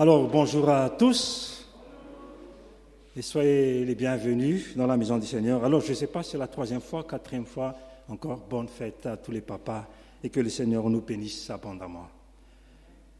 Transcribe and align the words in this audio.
Alors, 0.00 0.26
bonjour 0.28 0.66
à 0.70 0.88
tous 0.88 1.68
et 3.14 3.20
soyez 3.20 3.84
les 3.84 3.94
bienvenus 3.94 4.74
dans 4.74 4.86
la 4.86 4.96
maison 4.96 5.18
du 5.18 5.26
Seigneur. 5.26 5.62
Alors, 5.62 5.82
je 5.82 5.90
ne 5.90 5.94
sais 5.94 6.06
pas 6.06 6.22
si 6.22 6.30
c'est 6.30 6.38
la 6.38 6.46
troisième 6.46 6.80
fois, 6.80 7.04
quatrième 7.04 7.44
fois, 7.44 7.74
encore 8.08 8.38
bonne 8.48 8.68
fête 8.68 9.04
à 9.04 9.18
tous 9.18 9.30
les 9.30 9.42
papas 9.42 9.86
et 10.24 10.30
que 10.30 10.40
le 10.40 10.48
Seigneur 10.48 10.88
nous 10.88 11.02
bénisse 11.02 11.50
abondamment. 11.50 12.08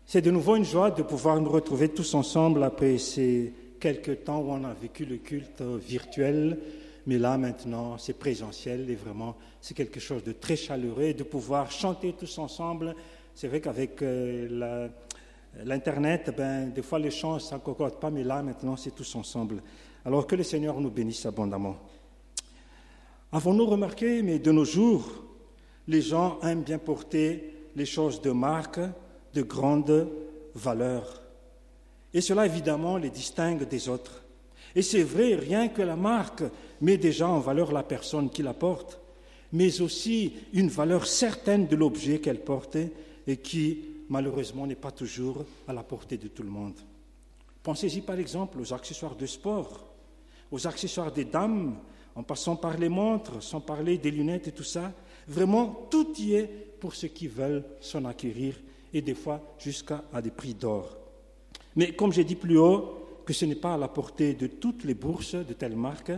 C'est 0.06 0.22
de 0.22 0.30
nouveau 0.30 0.56
une 0.56 0.64
joie 0.64 0.90
de 0.90 1.02
pouvoir 1.02 1.38
nous 1.38 1.50
retrouver 1.50 1.90
tous 1.90 2.14
ensemble 2.14 2.62
après 2.62 2.96
ces 2.96 3.52
quelques 3.78 4.24
temps 4.24 4.40
où 4.40 4.50
on 4.50 4.64
a 4.64 4.72
vécu 4.72 5.04
le 5.04 5.18
culte 5.18 5.60
virtuel, 5.60 6.58
mais 7.06 7.18
là 7.18 7.36
maintenant 7.36 7.98
c'est 7.98 8.18
présentiel 8.18 8.88
et 8.88 8.94
vraiment 8.94 9.36
c'est 9.60 9.74
quelque 9.74 10.00
chose 10.00 10.24
de 10.24 10.32
très 10.32 10.56
chaleureux 10.56 11.12
de 11.12 11.24
pouvoir 11.24 11.70
chanter 11.70 12.14
tous 12.18 12.38
ensemble. 12.38 12.94
C'est 13.34 13.48
vrai 13.48 13.60
qu'avec 13.60 14.00
euh, 14.00 14.88
l'Internet, 15.64 16.32
ben, 16.36 16.70
des 16.70 16.82
fois 16.82 16.98
les 16.98 17.10
chants 17.10 17.36
ne 17.36 17.58
concorde 17.58 17.98
pas, 17.98 18.10
mais 18.10 18.24
là 18.24 18.42
maintenant 18.42 18.76
c'est 18.76 18.94
tous 18.94 19.14
ensemble. 19.14 19.62
Alors 20.04 20.26
que 20.26 20.36
le 20.36 20.42
Seigneur 20.42 20.80
nous 20.80 20.90
bénisse 20.90 21.26
abondamment. 21.26 21.76
Avons-nous 23.32 23.66
remarqué, 23.66 24.22
mais 24.22 24.38
de 24.38 24.50
nos 24.50 24.64
jours, 24.64 25.08
les 25.86 26.02
gens 26.02 26.40
aiment 26.40 26.62
bien 26.62 26.78
porter 26.78 27.54
les 27.76 27.86
choses 27.86 28.20
de 28.20 28.30
marque, 28.30 28.80
de 29.34 29.42
grande 29.42 30.08
valeur. 30.54 31.22
Et 32.12 32.20
cela, 32.20 32.46
évidemment, 32.46 32.96
les 32.96 33.10
distingue 33.10 33.68
des 33.68 33.88
autres. 33.88 34.24
Et 34.74 34.82
c'est 34.82 35.02
vrai, 35.02 35.34
rien 35.34 35.68
que 35.68 35.82
la 35.82 35.96
marque 35.96 36.42
met 36.80 36.96
déjà 36.96 37.28
en 37.28 37.38
valeur 37.38 37.72
la 37.72 37.82
personne 37.82 38.30
qui 38.30 38.42
la 38.42 38.54
porte, 38.54 39.00
mais 39.52 39.80
aussi 39.80 40.32
une 40.52 40.68
valeur 40.68 41.06
certaine 41.06 41.66
de 41.66 41.76
l'objet 41.76 42.18
qu'elle 42.18 42.42
porte 42.42 42.76
et 43.26 43.36
qui, 43.36 43.84
malheureusement, 44.10 44.66
n'est 44.66 44.74
pas 44.74 44.90
toujours 44.90 45.44
à 45.66 45.72
la 45.72 45.82
portée 45.82 46.18
de 46.18 46.28
tout 46.28 46.42
le 46.42 46.50
monde. 46.50 46.78
Pensez-y 47.62 48.02
par 48.02 48.18
exemple 48.18 48.60
aux 48.60 48.74
accessoires 48.74 49.16
de 49.16 49.26
sport, 49.26 49.86
aux 50.50 50.66
accessoires 50.66 51.12
des 51.12 51.24
dames, 51.24 51.76
en 52.14 52.22
passant 52.22 52.56
par 52.56 52.76
les 52.76 52.88
montres, 52.88 53.42
sans 53.42 53.60
parler 53.60 53.96
des 53.96 54.10
lunettes 54.10 54.48
et 54.48 54.52
tout 54.52 54.64
ça. 54.64 54.92
Vraiment, 55.28 55.86
tout 55.90 56.12
y 56.18 56.34
est 56.34 56.46
pour 56.80 56.94
ceux 56.94 57.08
qui 57.08 57.28
veulent 57.28 57.64
s'en 57.80 58.04
acquérir 58.04 58.56
et 58.92 59.00
des 59.00 59.14
fois 59.14 59.40
jusqu'à 59.58 60.02
des 60.22 60.30
prix 60.30 60.54
d'or. 60.54 60.96
Mais 61.76 61.92
comme 61.92 62.12
j'ai 62.12 62.24
dit 62.24 62.34
plus 62.34 62.58
haut, 62.58 62.96
que 63.24 63.32
ce 63.32 63.44
n'est 63.44 63.54
pas 63.54 63.74
à 63.74 63.78
la 63.78 63.88
portée 63.88 64.34
de 64.34 64.48
toutes 64.48 64.82
les 64.84 64.94
bourses 64.94 65.36
de 65.36 65.52
telle 65.52 65.76
marque, 65.76 66.12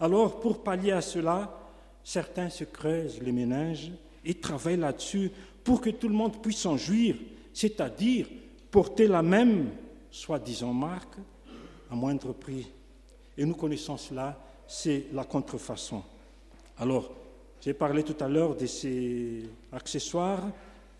alors 0.00 0.40
pour 0.40 0.62
pallier 0.62 0.92
à 0.92 1.02
cela, 1.02 1.60
certains 2.02 2.48
se 2.48 2.64
creusent 2.64 3.20
les 3.20 3.32
méninges 3.32 3.92
et 4.24 4.34
travaillent 4.34 4.78
là-dessus 4.78 5.30
pour 5.62 5.80
que 5.80 5.90
tout 5.90 6.08
le 6.08 6.14
monde 6.14 6.40
puisse 6.40 6.64
en 6.64 6.76
jouir, 6.76 7.16
c'est-à-dire 7.54 8.26
porter 8.70 9.06
la 9.06 9.22
même, 9.22 9.70
soi-disant, 10.10 10.74
marque 10.74 11.16
à 11.90 11.94
moindre 11.94 12.34
prix. 12.34 12.66
Et 13.38 13.46
nous 13.46 13.54
connaissons 13.54 13.96
cela, 13.96 14.38
c'est 14.68 15.06
la 15.14 15.24
contrefaçon. 15.24 16.02
Alors, 16.78 17.10
j'ai 17.62 17.72
parlé 17.72 18.02
tout 18.02 18.22
à 18.22 18.28
l'heure 18.28 18.54
de 18.54 18.66
ces 18.66 19.44
accessoires 19.72 20.42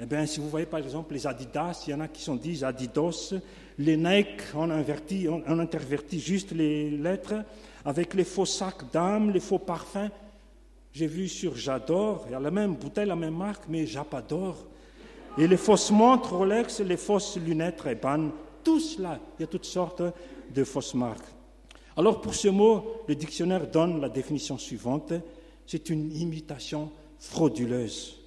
eh 0.01 0.07
bien, 0.07 0.27
si 0.27 0.41
vous 0.41 0.49
voyez 0.49 0.67
par 0.67 0.81
exemple 0.81 1.15
les 1.15 1.27
Adidas, 1.27 1.85
il 1.87 1.91
y 1.91 1.95
en 1.95 2.01
a 2.01 2.09
qui 2.09 2.23
sont 2.23 2.35
dit 2.35 2.65
Adidas, 2.65 3.35
les 3.79 3.97
Nike, 3.97 4.43
on, 4.55 4.69
inverti, 4.71 5.29
on, 5.29 5.59
intervertit 5.59 6.19
juste 6.19 6.51
les 6.51 6.91
lettres, 6.91 7.45
avec 7.85 8.15
les 8.15 8.25
faux 8.25 8.47
sacs 8.47 8.91
d'âme, 8.93 9.31
les 9.31 9.41
faux 9.41 9.61
parfums. 9.61 10.11
J'ai 10.93 11.07
vu 11.07 11.29
sur 11.29 11.57
J'adore, 11.57 12.25
il 12.27 12.33
y 12.33 12.35
a 12.35 12.41
la 12.41 12.51
même 12.51 12.75
bouteille, 12.75 13.07
la 13.07 13.17
même 13.17 13.37
marque, 13.37 13.65
mais 13.69 13.87
J'apadore. 13.87 14.57
Et 15.37 15.49
les 15.49 15.57
fausses 15.57 15.91
montres 15.91 16.33
Rolex, 16.33 16.81
les 16.81 16.97
fausses 16.97 17.37
lunettes 17.39 17.81
Ray-Ban, 17.81 18.31
tout 18.63 18.79
cela, 18.79 19.19
il 19.37 19.43
y 19.43 19.45
a 19.45 19.49
toutes 19.49 19.65
sortes 19.65 20.03
de 20.55 20.65
fausses 20.65 20.95
marques. 20.95 21.27
Alors 21.97 22.21
pour 22.21 22.37
ce 22.37 22.49
mot, 22.49 23.03
le 23.09 23.17
dictionnaire 23.17 23.69
donne 23.69 24.01
la 24.01 24.09
définition 24.09 24.59
suivante, 24.59 25.13
c'est 25.67 25.91
une 25.91 26.13
imitation 26.13 26.91
frauduleuse. 27.19 28.21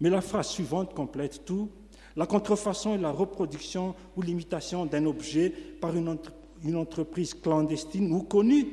Mais 0.00 0.10
la 0.10 0.20
phrase 0.20 0.48
suivante 0.48 0.94
complète 0.94 1.44
tout. 1.44 1.70
La 2.14 2.26
contrefaçon 2.26 2.94
est 2.94 2.98
la 2.98 3.10
reproduction 3.10 3.94
ou 4.16 4.22
l'imitation 4.22 4.86
d'un 4.86 5.06
objet 5.06 5.50
par 5.50 5.96
une, 5.96 6.16
une, 6.62 6.76
entreprise 6.76 7.34
clandestine 7.34 8.12
ou 8.12 8.22
connue 8.22 8.68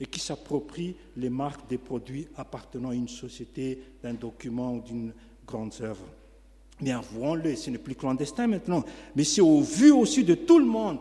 et 0.00 0.06
qui 0.06 0.18
s'approprie 0.18 0.96
les 1.16 1.30
marques 1.30 1.68
des 1.68 1.78
produits 1.78 2.26
appartenant 2.36 2.90
à 2.90 2.94
une 2.94 3.08
société, 3.08 3.80
d'un 4.02 4.14
document 4.14 4.74
ou 4.74 4.80
d'une 4.80 5.12
grande 5.46 5.74
œuvre. 5.80 6.06
Mais 6.80 6.92
avouons-le, 6.92 7.56
ce 7.56 7.70
n'est 7.70 7.78
plus 7.78 7.94
clandestin 7.94 8.46
maintenant, 8.46 8.84
mais 9.14 9.24
c'est 9.24 9.40
au 9.40 9.60
vu 9.60 9.90
aussi 9.90 10.24
de 10.24 10.34
tout 10.34 10.58
le 10.58 10.64
monde. 10.64 11.00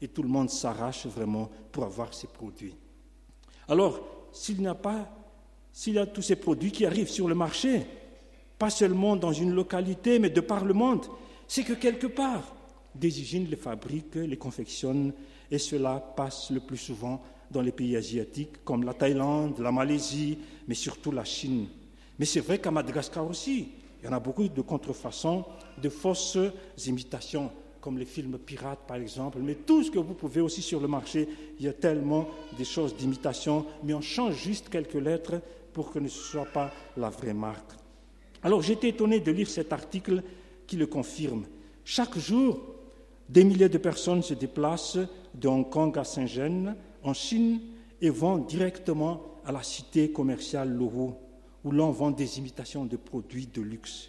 Et 0.00 0.08
tout 0.08 0.22
le 0.22 0.28
monde 0.28 0.50
s'arrache 0.50 1.06
vraiment 1.06 1.50
pour 1.72 1.84
avoir 1.84 2.12
ces 2.12 2.26
produits. 2.26 2.74
Alors, 3.68 4.00
s'il 4.32 4.60
n'y 4.60 4.66
a 4.66 4.74
pas, 4.74 5.10
s'il 5.72 5.94
y 5.94 5.98
a 5.98 6.06
tous 6.06 6.22
ces 6.22 6.36
produits 6.36 6.70
qui 6.70 6.84
arrivent 6.84 7.08
sur 7.08 7.28
le 7.28 7.34
marché, 7.34 7.86
pas 8.58 8.70
seulement 8.70 9.16
dans 9.16 9.32
une 9.32 9.52
localité, 9.52 10.18
mais 10.18 10.30
de 10.30 10.40
par 10.40 10.64
le 10.64 10.74
monde, 10.74 11.06
c'est 11.48 11.64
que 11.64 11.72
quelque 11.72 12.06
part, 12.06 12.54
des 12.94 13.20
usines 13.20 13.46
les 13.48 13.56
fabriquent, 13.56 14.16
les 14.16 14.36
confectionnent, 14.36 15.12
et 15.50 15.58
cela 15.58 16.00
passe 16.16 16.50
le 16.50 16.60
plus 16.60 16.78
souvent 16.78 17.22
dans 17.50 17.62
les 17.62 17.72
pays 17.72 17.96
asiatiques 17.96 18.64
comme 18.64 18.84
la 18.84 18.94
Thaïlande, 18.94 19.58
la 19.60 19.72
Malaisie, 19.72 20.38
mais 20.66 20.74
surtout 20.74 21.12
la 21.12 21.24
Chine. 21.24 21.66
Mais 22.18 22.24
c'est 22.24 22.40
vrai 22.40 22.58
qu'à 22.58 22.70
Madagascar 22.70 23.28
aussi, 23.28 23.68
il 24.06 24.10
y 24.10 24.14
en 24.14 24.16
a 24.18 24.20
beaucoup 24.20 24.46
de 24.46 24.60
contrefaçons, 24.60 25.44
de 25.82 25.88
fausses 25.88 26.38
imitations, 26.86 27.50
comme 27.80 27.98
les 27.98 28.04
films 28.04 28.38
pirates 28.38 28.86
par 28.86 28.98
exemple, 28.98 29.38
mais 29.42 29.56
tout 29.56 29.82
ce 29.82 29.90
que 29.90 29.98
vous 29.98 30.14
pouvez 30.14 30.40
aussi 30.40 30.62
sur 30.62 30.78
le 30.78 30.86
marché, 30.86 31.28
il 31.58 31.66
y 31.66 31.68
a 31.68 31.72
tellement 31.72 32.28
de 32.56 32.62
choses 32.62 32.94
d'imitation, 32.94 33.66
mais 33.82 33.94
on 33.94 34.00
change 34.00 34.36
juste 34.36 34.68
quelques 34.68 34.94
lettres 34.94 35.40
pour 35.72 35.90
que 35.90 35.98
ce 35.98 36.04
ne 36.04 36.08
soit 36.08 36.46
pas 36.46 36.70
la 36.96 37.10
vraie 37.10 37.34
marque. 37.34 37.72
Alors 38.44 38.62
j'étais 38.62 38.90
étonné 38.90 39.18
de 39.18 39.32
lire 39.32 39.48
cet 39.48 39.72
article 39.72 40.22
qui 40.68 40.76
le 40.76 40.86
confirme. 40.86 41.44
Chaque 41.84 42.16
jour, 42.16 42.60
des 43.28 43.42
milliers 43.42 43.68
de 43.68 43.78
personnes 43.78 44.22
se 44.22 44.34
déplacent 44.34 45.00
de 45.34 45.48
Hong 45.48 45.68
Kong 45.68 45.98
à 45.98 46.04
Saint-Gène, 46.04 46.76
en 47.02 47.12
Chine, 47.12 47.60
et 48.00 48.10
vont 48.10 48.38
directement 48.38 49.20
à 49.44 49.50
la 49.50 49.64
cité 49.64 50.12
commerciale 50.12 50.70
Lohu, 50.72 51.14
où 51.66 51.72
l'on 51.72 51.90
vend 51.90 52.12
des 52.12 52.38
imitations 52.38 52.84
de 52.84 52.96
produits 52.96 53.48
de 53.52 53.60
luxe. 53.60 54.08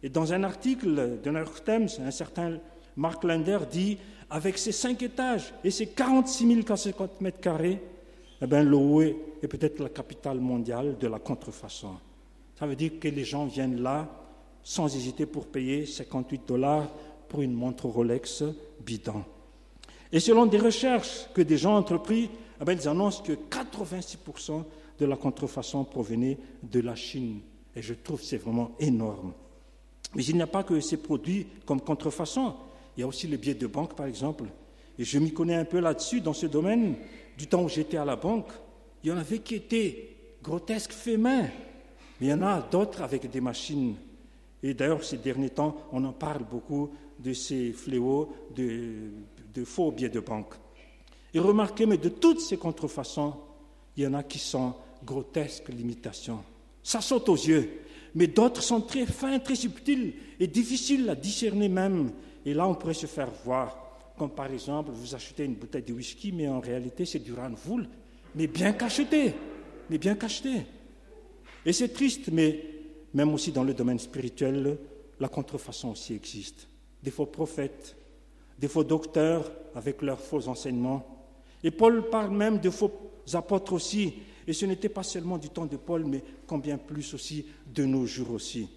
Et 0.00 0.08
dans 0.08 0.32
un 0.32 0.44
article 0.44 1.20
de 1.20 1.30
New 1.30 1.38
York 1.38 1.64
Times, 1.64 1.88
un 1.98 2.12
certain 2.12 2.58
Mark 2.96 3.24
Lander 3.24 3.58
dit 3.68 3.98
avec 4.30 4.56
ses 4.56 4.70
cinq 4.70 5.02
étages 5.02 5.52
et 5.64 5.72
ses 5.72 5.88
46 5.88 6.64
450 6.64 7.20
mètres 7.20 7.40
carrés, 7.40 7.82
eh 8.40 8.46
bien, 8.46 8.62
est 8.62 9.48
peut-être 9.48 9.80
la 9.80 9.88
capitale 9.88 10.38
mondiale 10.38 10.96
de 10.96 11.08
la 11.08 11.18
contrefaçon. 11.18 11.96
Ça 12.56 12.64
veut 12.64 12.76
dire 12.76 12.92
que 13.00 13.08
les 13.08 13.24
gens 13.24 13.46
viennent 13.46 13.82
là 13.82 14.08
sans 14.62 14.94
hésiter 14.94 15.26
pour 15.26 15.46
payer 15.46 15.86
58 15.86 16.42
dollars 16.46 16.88
pour 17.28 17.42
une 17.42 17.54
montre 17.54 17.86
Rolex 17.86 18.44
bidon. 18.86 19.24
Et 20.12 20.20
selon 20.20 20.46
des 20.46 20.58
recherches 20.58 21.26
que 21.34 21.42
des 21.42 21.58
gens 21.58 21.74
ont 21.74 21.78
entrepris, 21.78 22.30
eh 22.60 22.64
ben, 22.64 22.78
ils 22.80 22.88
annoncent 22.88 23.24
que 23.24 23.32
86% 23.32 24.62
de 24.98 25.06
la 25.06 25.16
contrefaçon 25.16 25.84
provenait 25.84 26.38
de 26.62 26.80
la 26.80 26.94
Chine. 26.94 27.40
Et 27.74 27.82
je 27.82 27.94
trouve 27.94 28.22
c'est 28.22 28.36
vraiment 28.36 28.72
énorme. 28.78 29.32
Mais 30.14 30.24
il 30.24 30.36
n'y 30.36 30.42
a 30.42 30.46
pas 30.46 30.62
que 30.62 30.78
ces 30.80 30.96
produits 30.96 31.46
comme 31.66 31.80
contrefaçon. 31.80 32.54
Il 32.96 33.00
y 33.00 33.02
a 33.02 33.06
aussi 33.06 33.26
les 33.26 33.36
billets 33.36 33.54
de 33.54 33.66
banque, 33.66 33.94
par 33.94 34.06
exemple. 34.06 34.44
Et 34.98 35.04
je 35.04 35.18
m'y 35.18 35.32
connais 35.32 35.56
un 35.56 35.64
peu 35.64 35.80
là-dessus, 35.80 36.20
dans 36.20 36.32
ce 36.32 36.46
domaine. 36.46 36.94
Du 37.36 37.48
temps 37.48 37.64
où 37.64 37.68
j'étais 37.68 37.96
à 37.96 38.04
la 38.04 38.14
banque, 38.14 38.52
il 39.02 39.10
y 39.10 39.12
en 39.12 39.18
avait 39.18 39.40
qui 39.40 39.56
étaient 39.56 40.16
grotesques, 40.42 40.92
faits 40.92 41.18
main. 41.18 41.42
Mais 42.20 42.28
il 42.28 42.28
y 42.28 42.32
en 42.32 42.42
a 42.42 42.60
d'autres 42.60 43.02
avec 43.02 43.28
des 43.28 43.40
machines. 43.40 43.96
Et 44.62 44.72
d'ailleurs, 44.72 45.02
ces 45.02 45.18
derniers 45.18 45.50
temps, 45.50 45.76
on 45.92 46.04
en 46.04 46.12
parle 46.12 46.44
beaucoup 46.48 46.90
de 47.18 47.32
ces 47.32 47.72
fléaux 47.72 48.32
de, 48.54 49.64
faux 49.64 49.90
billets 49.90 50.08
de 50.08 50.20
banque. 50.20 50.54
Et 51.32 51.38
remarquez, 51.40 51.86
mais 51.86 51.98
de 51.98 52.08
toutes 52.08 52.40
ces 52.40 52.56
contrefaçons, 52.56 53.34
il 53.96 54.04
y 54.04 54.06
en 54.06 54.14
a 54.14 54.22
qui 54.22 54.38
sont 54.38 54.74
grotesques 55.04 55.68
limitations. 55.68 56.42
Ça 56.82 57.00
saute 57.00 57.28
aux 57.28 57.36
yeux. 57.36 57.80
Mais 58.14 58.28
d'autres 58.28 58.62
sont 58.62 58.80
très 58.80 59.06
fins, 59.06 59.38
très 59.40 59.56
subtils 59.56 60.14
et 60.38 60.46
difficiles 60.46 61.08
à 61.10 61.14
discerner 61.14 61.68
même. 61.68 62.12
Et 62.46 62.54
là, 62.54 62.66
on 62.68 62.74
pourrait 62.74 62.94
se 62.94 63.06
faire 63.06 63.30
voir. 63.44 63.76
Comme 64.16 64.30
par 64.30 64.52
exemple, 64.52 64.92
vous 64.92 65.14
achetez 65.14 65.44
une 65.44 65.54
bouteille 65.54 65.82
de 65.82 65.92
whisky, 65.92 66.30
mais 66.30 66.46
en 66.46 66.60
réalité, 66.60 67.04
c'est 67.04 67.18
du 67.18 67.32
Ranvoul, 67.32 67.88
mais 68.36 68.46
bien 68.46 68.72
cacheté. 68.72 69.34
Mais 69.90 69.98
bien 69.98 70.14
cacheté. 70.14 70.62
Et 71.66 71.72
c'est 71.72 71.88
triste, 71.88 72.28
mais 72.30 72.64
même 73.12 73.34
aussi 73.34 73.50
dans 73.50 73.64
le 73.64 73.74
domaine 73.74 73.98
spirituel, 73.98 74.78
la 75.18 75.28
contrefaçon 75.28 75.90
aussi 75.90 76.14
existe. 76.14 76.68
Des 77.02 77.10
faux 77.10 77.26
prophètes, 77.26 77.96
des 78.58 78.68
faux 78.68 78.84
docteurs 78.84 79.50
avec 79.74 80.02
leurs 80.02 80.20
faux 80.20 80.46
enseignements. 80.48 81.04
Et 81.62 81.70
Paul 81.70 82.08
parle 82.10 82.30
même 82.30 82.58
de 82.58 82.70
faux 82.70 82.92
apôtres 83.32 83.72
aussi. 83.72 84.14
Et 84.46 84.52
ce 84.52 84.66
n'était 84.66 84.88
pas 84.88 85.02
seulement 85.02 85.38
du 85.38 85.48
temps 85.48 85.66
de 85.66 85.76
Paul, 85.76 86.04
mais 86.04 86.22
combien 86.46 86.78
plus 86.78 87.14
aussi 87.14 87.46
de 87.72 87.84
nos 87.84 88.06
jours 88.06 88.32
aussi. 88.32 88.68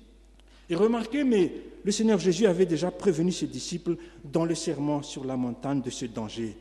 Et 0.69 0.75
remarquez, 0.75 1.23
mais 1.23 1.51
le 1.83 1.91
Seigneur 1.91 2.19
Jésus 2.19 2.45
avait 2.45 2.65
déjà 2.65 2.91
prévenu 2.91 3.31
ses 3.31 3.47
disciples 3.47 3.95
dans 4.23 4.45
le 4.45 4.55
serment 4.55 5.01
sur 5.01 5.23
la 5.23 5.37
montagne 5.37 5.81
de 5.81 5.89
ce 5.89 6.05
danger. 6.05 6.57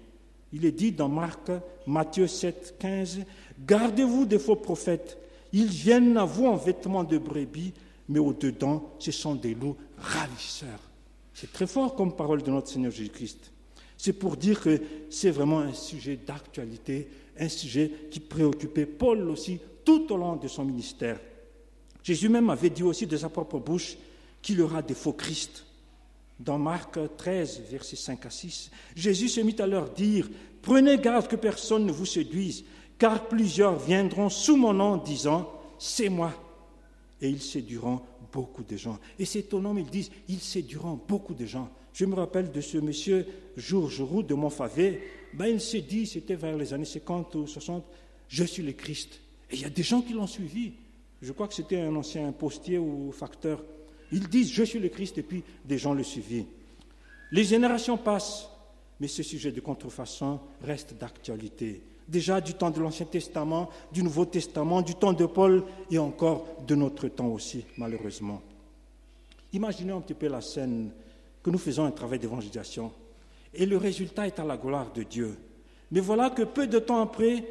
Il 0.53 0.65
est 0.65 0.73
dit 0.73 0.93
dans 0.93 1.09
Marc, 1.09 1.51
Matthieu 1.87 2.27
7, 2.27 2.77
15, 2.79 3.21
Gardez-vous 3.67 4.27
des 4.27 4.39
faux 4.39 4.57
prophètes. 4.57 5.19
Ils 5.53 5.67
viennent 5.67 6.17
à 6.17 6.25
vous 6.25 6.47
en 6.47 6.57
vêtements 6.57 7.05
de 7.05 7.19
brebis, 7.19 7.73
mais 8.09 8.19
au-dedans, 8.19 8.95
ce 8.99 9.11
sont 9.11 9.35
des 9.35 9.55
loups 9.55 9.77
ravisseurs. 9.99 10.91
C'est 11.35 11.53
très 11.53 11.67
fort 11.67 11.95
comme 11.95 12.15
parole 12.15 12.43
de 12.43 12.51
notre 12.51 12.69
Seigneur 12.69 12.93
Jésus-Christ. 12.93 13.53
C'est 13.97 14.13
pour 14.13 14.37
dire 14.37 14.61
que 14.61 14.81
c'est 15.11 15.31
vraiment 15.31 15.61
un 15.61 15.73
sujet 15.73 16.17
d'actualité, 16.17 17.09
un 17.39 17.49
sujet 17.49 17.91
qui 18.11 18.21
préoccupait 18.21 18.87
Paul 18.87 19.31
aussi 19.31 19.59
tout 19.85 20.13
au 20.13 20.17
long 20.17 20.37
de 20.37 20.49
son 20.49 20.65
ministère. 20.65 21.21
Jésus 22.03 22.29
même 22.29 22.51
avait 22.51 22.71
dit 22.71 22.83
aussi 22.83 23.07
de 23.07 23.17
sa 23.17 23.29
propre 23.29 23.59
bouche 23.59 23.97
qu'il 24.43 24.59
y 24.59 24.63
aura 24.63 24.83
des 24.83 24.95
faux 24.95 25.13
Christ. 25.13 25.67
Dans 26.39 26.59
Marc 26.59 26.99
13, 27.17 27.63
versets 27.71 27.97
5 27.97 28.27
à 28.27 28.31
6, 28.31 28.71
Jésus 28.95 29.29
se 29.29 29.41
mit 29.41 29.57
à 29.59 29.67
leur 29.67 29.91
dire, 29.91 30.29
Prenez 30.63 30.99
garde 30.99 31.29
que 31.29 31.37
personne 31.37 31.87
ne 31.87 31.93
vous 31.93 32.07
séduise, 32.07 32.65
car 32.99 33.29
plusieurs 33.29 33.79
viendront 33.79 34.29
sous 34.29 34.57
mon 34.57 34.73
nom 34.73 34.97
disant, 34.97 35.51
C'est 35.79 36.09
moi. 36.09 36.33
Et 37.21 37.31
ils 37.31 37.43
séduiront 37.43 38.03
beaucoup 38.33 38.63
de 38.63 38.77
gens. 38.77 38.99
Et 39.19 39.25
c'est 39.25 39.41
étonnant, 39.41 39.73
mais 39.73 39.83
ils 39.83 39.91
disent, 39.91 40.11
ils 40.29 40.41
séduiront 40.41 41.01
beaucoup 41.09 41.35
de 41.35 41.47
gens. 41.47 41.71
Je 41.97 42.05
me 42.05 42.15
rappelle 42.15 42.53
de 42.53 42.61
ce 42.61 42.77
monsieur 42.77 43.27
Georges 43.57 44.03
Roux 44.03 44.23
de 44.23 44.35
Montfavet. 44.35 45.01
Ben, 45.33 45.47
il 45.47 45.63
s'est 45.63 45.81
dit, 45.81 46.07
c'était 46.07 46.35
vers 46.35 46.55
les 46.55 46.75
années 46.75 46.85
50 46.85 47.35
ou 47.37 47.47
60, 47.47 47.83
je 48.29 48.45
suis 48.45 48.63
le 48.63 48.73
Christ. 48.73 49.19
Et 49.51 49.55
il 49.55 49.63
y 49.63 49.65
a 49.65 49.71
des 49.71 49.83
gens 49.83 50.03
qui 50.03 50.13
l'ont 50.13 50.27
suivi. 50.27 50.75
Je 51.23 51.33
crois 51.33 51.49
que 51.49 51.55
c'était 51.55 51.81
un 51.81 51.97
ancien 51.97 52.31
postier 52.33 52.77
ou 52.77 53.11
facteur. 53.13 53.65
Ils 54.13 54.29
disent, 54.29 54.53
je 54.53 54.63
suis 54.63 54.79
le 54.79 54.91
Christ, 54.91 55.17
et 55.17 55.23
puis 55.23 55.43
des 55.65 55.79
gens 55.79 55.95
le 55.95 56.03
suivirent. 56.03 56.45
Les 57.33 57.45
générations 57.45 57.97
passent, 57.97 58.51
mais 59.01 59.09
ce 59.09 59.23
sujet 59.23 59.51
de 59.51 59.61
contrefaçon 59.63 60.39
reste 60.61 60.99
d'actualité. 60.99 61.81
Déjà 62.07 62.43
du 62.43 62.53
temps 62.53 62.71
de 62.71 62.79
l'Ancien 62.79 63.07
Testament, 63.07 63.71
du 63.91 64.03
Nouveau 64.03 64.27
Testament, 64.27 64.83
du 64.83 64.97
temps 64.97 65.15
de 65.15 65.25
Paul 65.25 65.65
et 65.91 65.97
encore 65.97 66.47
de 66.67 66.75
notre 66.75 67.09
temps 67.09 67.29
aussi, 67.29 67.65
malheureusement. 67.79 68.43
Imaginez 69.55 69.93
un 69.93 70.03
petit 70.03 70.13
peu 70.13 70.29
la 70.29 70.43
scène 70.43 70.91
que 71.47 71.51
nous 71.53 71.59
faisons 71.59 71.85
un 71.85 71.93
travail 71.93 72.19
d'évangélisation. 72.19 72.91
Et 73.55 73.67
le 73.67 73.77
résultat 73.77 74.27
est 74.27 74.41
à 74.41 74.45
la 74.45 74.57
gloire 74.57 74.93
de 74.93 75.05
Dieu. 75.05 75.39
Mais 75.93 76.01
voilà 76.01 76.31
que 76.31 76.43
peu 76.43 76.67
de 76.67 76.81
temps 76.81 77.01
après, 77.01 77.45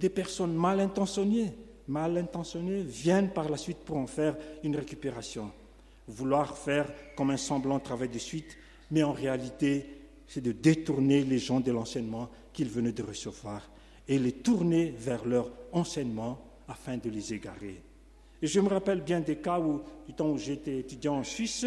des 0.00 0.08
personnes 0.08 0.52
mal 0.52 0.80
intentionnées, 0.80 1.52
mal 1.86 2.18
intentionnées 2.18 2.82
viennent 2.82 3.30
par 3.30 3.48
la 3.48 3.56
suite 3.56 3.78
pour 3.84 3.98
en 3.98 4.08
faire 4.08 4.36
une 4.64 4.74
récupération. 4.74 5.52
Vouloir 6.08 6.58
faire 6.58 6.92
comme 7.16 7.30
un 7.30 7.36
semblant 7.36 7.78
travail 7.78 8.08
de 8.08 8.18
suite, 8.18 8.58
mais 8.90 9.04
en 9.04 9.12
réalité, 9.12 9.86
c'est 10.26 10.42
de 10.42 10.50
détourner 10.50 11.22
les 11.22 11.38
gens 11.38 11.60
de 11.60 11.70
l'enseignement 11.70 12.28
qu'ils 12.52 12.68
venaient 12.68 12.90
de 12.90 13.04
recevoir 13.04 13.70
et 14.08 14.18
les 14.18 14.32
tourner 14.32 14.92
vers 14.98 15.24
leur 15.24 15.52
enseignement 15.70 16.40
afin 16.66 16.96
de 16.96 17.10
les 17.10 17.32
égarer. 17.32 17.80
Et 18.42 18.48
je 18.48 18.58
me 18.58 18.68
rappelle 18.68 19.02
bien 19.02 19.20
des 19.20 19.36
cas 19.36 19.60
où, 19.60 19.82
du 20.04 20.14
temps 20.14 20.30
où 20.30 20.36
j'étais 20.36 20.80
étudiant 20.80 21.18
en 21.18 21.24
Suisse, 21.24 21.64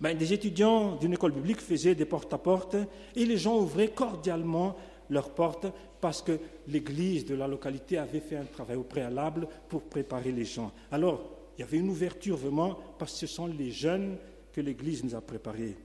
ben, 0.00 0.16
des 0.16 0.32
étudiants 0.32 0.96
d'une 0.96 1.14
école 1.14 1.32
publique 1.32 1.60
faisaient 1.60 1.94
des 1.94 2.04
porte-à-porte 2.04 2.76
et 3.14 3.24
les 3.24 3.36
gens 3.36 3.56
ouvraient 3.56 3.88
cordialement 3.88 4.76
leurs 5.08 5.30
portes 5.30 5.66
parce 6.00 6.22
que 6.22 6.38
l'église 6.68 7.24
de 7.24 7.34
la 7.34 7.48
localité 7.48 7.98
avait 7.98 8.20
fait 8.20 8.36
un 8.36 8.44
travail 8.44 8.76
au 8.76 8.82
préalable 8.82 9.48
pour 9.68 9.82
préparer 9.82 10.32
les 10.32 10.44
gens. 10.44 10.72
Alors, 10.90 11.24
il 11.56 11.62
y 11.62 11.64
avait 11.64 11.78
une 11.78 11.88
ouverture 11.88 12.36
vraiment 12.36 12.78
parce 12.98 13.12
que 13.12 13.18
ce 13.20 13.26
sont 13.26 13.46
les 13.46 13.70
jeunes 13.70 14.18
que 14.52 14.60
l'église 14.60 15.02
nous 15.04 15.14
a 15.14 15.20
préparés. 15.20 15.76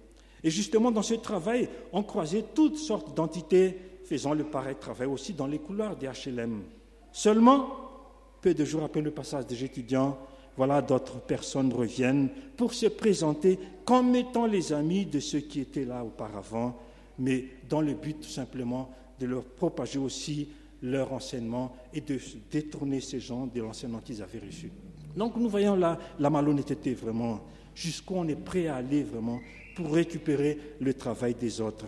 Et 0.43 0.49
justement, 0.49 0.91
dans 0.91 1.03
ce 1.03 1.13
travail, 1.13 1.69
on 1.93 2.03
croisait 2.03 2.45
toutes 2.53 2.77
sortes 2.77 3.15
d'entités 3.15 3.77
faisant 4.03 4.33
le 4.33 4.43
pareil 4.43 4.75
travail 4.79 5.07
aussi 5.07 5.33
dans 5.33 5.47
les 5.47 5.59
couloirs 5.59 5.95
des 5.95 6.07
HLM. 6.07 6.63
Seulement, 7.11 7.67
peu 8.41 8.53
de 8.53 8.65
jours 8.65 8.83
après 8.83 9.01
le 9.01 9.11
passage 9.11 9.45
des 9.45 9.63
étudiants, 9.63 10.17
voilà, 10.57 10.81
d'autres 10.81 11.19
personnes 11.19 11.71
reviennent 11.73 12.29
pour 12.57 12.73
se 12.73 12.87
présenter 12.87 13.57
comme 13.85 14.15
étant 14.15 14.45
les 14.45 14.73
amis 14.73 15.05
de 15.05 15.19
ceux 15.19 15.39
qui 15.39 15.61
étaient 15.61 15.85
là 15.85 16.03
auparavant, 16.03 16.77
mais 17.19 17.45
dans 17.69 17.81
le 17.81 17.93
but 17.93 18.21
tout 18.21 18.29
simplement 18.29 18.91
de 19.19 19.25
leur 19.25 19.43
propager 19.43 19.99
aussi 19.99 20.49
leur 20.81 21.13
enseignement 21.13 21.75
et 21.93 22.01
de 22.01 22.19
détourner 22.49 23.01
ces 23.01 23.19
gens 23.19 23.47
de 23.47 23.61
l'enseignement 23.61 23.99
qu'ils 23.99 24.21
avaient 24.21 24.39
reçu. 24.39 24.71
Donc 25.15 25.35
nous 25.35 25.49
voyons 25.49 25.75
là 25.75 25.97
la 26.19 26.29
malhonnêteté 26.29 26.93
vraiment, 26.93 27.41
jusqu'où 27.75 28.15
on 28.15 28.27
est 28.27 28.35
prêt 28.35 28.67
à 28.67 28.77
aller 28.77 29.03
vraiment 29.03 29.39
pour 29.75 29.91
récupérer 29.93 30.57
le 30.79 30.93
travail 30.93 31.35
des 31.35 31.61
autres. 31.61 31.85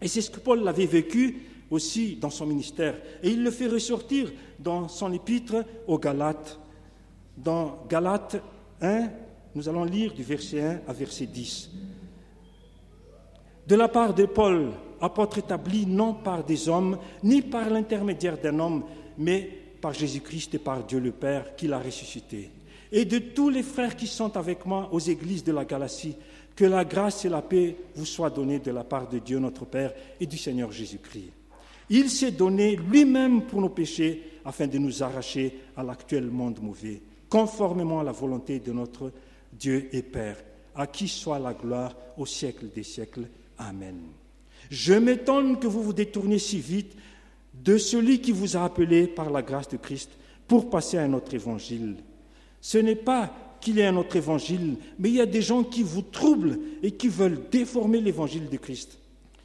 Et 0.00 0.08
c'est 0.08 0.20
ce 0.20 0.30
que 0.30 0.40
Paul 0.40 0.66
avait 0.66 0.86
vécu 0.86 1.42
aussi 1.70 2.16
dans 2.16 2.30
son 2.30 2.46
ministère. 2.46 2.96
Et 3.22 3.30
il 3.30 3.42
le 3.42 3.50
fait 3.50 3.66
ressortir 3.66 4.32
dans 4.58 4.88
son 4.88 5.12
épître 5.12 5.64
aux 5.86 5.98
Galates 5.98 6.58
dans 7.42 7.84
Galates 7.88 8.42
1, 8.80 9.08
nous 9.54 9.68
allons 9.68 9.84
lire 9.84 10.12
du 10.12 10.22
verset 10.22 10.60
1 10.60 10.80
à 10.88 10.92
verset 10.92 11.26
10. 11.26 11.70
De 13.66 13.74
la 13.74 13.88
part 13.88 14.14
de 14.14 14.24
Paul, 14.24 14.70
apôtre 15.00 15.38
établi 15.38 15.86
non 15.86 16.14
par 16.14 16.44
des 16.44 16.68
hommes, 16.68 16.98
ni 17.22 17.42
par 17.42 17.68
l'intermédiaire 17.70 18.38
d'un 18.38 18.58
homme, 18.58 18.84
mais 19.16 19.50
par 19.80 19.92
Jésus-Christ 19.92 20.54
et 20.54 20.58
par 20.58 20.84
Dieu 20.84 20.98
le 20.98 21.12
Père 21.12 21.54
qui 21.54 21.68
l'a 21.68 21.78
ressuscité. 21.78 22.50
Et 22.90 23.04
de 23.04 23.18
tous 23.18 23.50
les 23.50 23.62
frères 23.62 23.94
qui 23.94 24.06
sont 24.06 24.36
avec 24.36 24.64
moi 24.64 24.88
aux 24.92 24.98
églises 24.98 25.44
de 25.44 25.52
la 25.52 25.64
Galatie, 25.64 26.16
que 26.56 26.64
la 26.64 26.84
grâce 26.84 27.24
et 27.24 27.28
la 27.28 27.42
paix 27.42 27.76
vous 27.94 28.06
soient 28.06 28.30
données 28.30 28.58
de 28.58 28.72
la 28.72 28.82
part 28.82 29.08
de 29.08 29.18
Dieu 29.18 29.38
notre 29.38 29.64
Père 29.64 29.92
et 30.18 30.26
du 30.26 30.38
Seigneur 30.38 30.72
Jésus-Christ. 30.72 31.30
Il 31.90 32.10
s'est 32.10 32.32
donné 32.32 32.76
lui-même 32.76 33.42
pour 33.42 33.60
nos 33.60 33.68
péchés 33.68 34.40
afin 34.44 34.66
de 34.66 34.78
nous 34.78 35.02
arracher 35.02 35.60
à 35.76 35.82
l'actuel 35.82 36.26
monde 36.26 36.58
mauvais 36.60 37.00
conformément 37.28 38.00
à 38.00 38.04
la 38.04 38.12
volonté 38.12 38.58
de 38.58 38.72
notre 38.72 39.12
Dieu 39.52 39.88
et 39.92 40.02
Père, 40.02 40.36
à 40.74 40.86
qui 40.86 41.08
soit 41.08 41.38
la 41.38 41.54
gloire 41.54 41.94
au 42.16 42.26
siècle 42.26 42.66
des 42.74 42.82
siècles. 42.82 43.28
Amen. 43.58 43.96
Je 44.70 44.94
m'étonne 44.94 45.58
que 45.58 45.66
vous 45.66 45.82
vous 45.82 45.92
détourniez 45.92 46.38
si 46.38 46.58
vite 46.58 46.94
de 47.54 47.78
celui 47.78 48.20
qui 48.20 48.32
vous 48.32 48.56
a 48.56 48.64
appelé 48.64 49.06
par 49.06 49.30
la 49.30 49.42
grâce 49.42 49.68
de 49.68 49.76
Christ 49.76 50.10
pour 50.46 50.70
passer 50.70 50.98
à 50.98 51.02
un 51.02 51.12
autre 51.12 51.34
évangile. 51.34 51.96
Ce 52.60 52.78
n'est 52.78 52.94
pas 52.94 53.32
qu'il 53.60 53.76
y 53.76 53.80
ait 53.80 53.86
un 53.86 53.96
autre 53.96 54.16
évangile, 54.16 54.76
mais 54.98 55.08
il 55.08 55.16
y 55.16 55.20
a 55.20 55.26
des 55.26 55.42
gens 55.42 55.64
qui 55.64 55.82
vous 55.82 56.02
troublent 56.02 56.58
et 56.82 56.92
qui 56.92 57.08
veulent 57.08 57.40
déformer 57.50 58.00
l'évangile 58.00 58.48
de 58.48 58.56
Christ. 58.56 58.98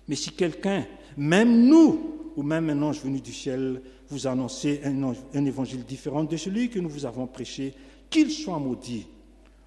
Mais 0.07 0.15
si 0.15 0.31
quelqu'un, 0.31 0.85
même 1.17 1.65
nous, 1.65 2.13
ou 2.35 2.43
même 2.43 2.69
un 2.69 2.81
ange 2.81 3.01
venu 3.01 3.21
du 3.21 3.33
ciel, 3.33 3.81
vous 4.13 4.27
annoncer 4.27 4.81
un, 4.83 5.45
évangile 5.45 5.83
différent 5.83 6.23
de 6.23 6.37
celui 6.37 6.69
que 6.69 6.79
nous 6.79 6.89
vous 6.89 7.05
avons 7.05 7.25
prêché, 7.25 7.73
qu'il 8.09 8.29
soit 8.29 8.59
maudit. 8.59 9.07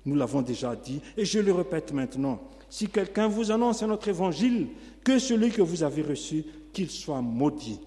Nous 0.04 0.14
l'avons 0.14 0.40
déjà 0.40 0.76
dit 0.76 1.00
et 1.16 1.24
je 1.24 1.40
le 1.40 1.52
répète 1.52 1.92
maintenant. 1.92 2.40
Si 2.70 2.86
quelqu'un 2.86 3.26
vous 3.26 3.50
annonce 3.50 3.82
un 3.82 3.90
autre 3.90 4.08
évangile 4.08 4.68
que 5.02 5.18
celui 5.18 5.50
que 5.50 5.62
vous 5.62 5.82
avez 5.82 6.02
reçu, 6.02 6.44
qu'il 6.72 6.90
soit 6.90 7.22
maudit. 7.22 7.80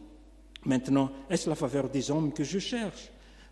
Maintenant, 0.65 1.11
est-ce 1.29 1.49
la 1.49 1.55
faveur 1.55 1.89
des 1.89 2.11
hommes 2.11 2.33
que 2.33 2.43
je 2.43 2.59
cherche? 2.59 3.09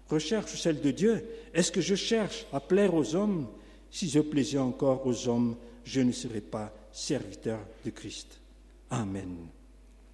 Recherche 0.09 0.59
celle 0.59 0.81
de 0.81 0.91
Dieu. 0.91 1.25
Est-ce 1.53 1.71
que 1.71 1.81
je 1.81 1.95
cherche 1.95 2.45
à 2.51 2.59
plaire 2.59 2.93
aux 2.93 3.15
hommes? 3.15 3.47
Si 3.89 4.09
je 4.09 4.19
plaisais 4.19 4.57
encore 4.57 5.07
aux 5.07 5.27
hommes, 5.29 5.55
je 5.85 6.01
ne 6.01 6.11
serais 6.11 6.41
pas 6.41 6.73
serviteur 6.91 7.59
de 7.85 7.89
Christ. 7.89 8.39
Amen. 8.89 9.47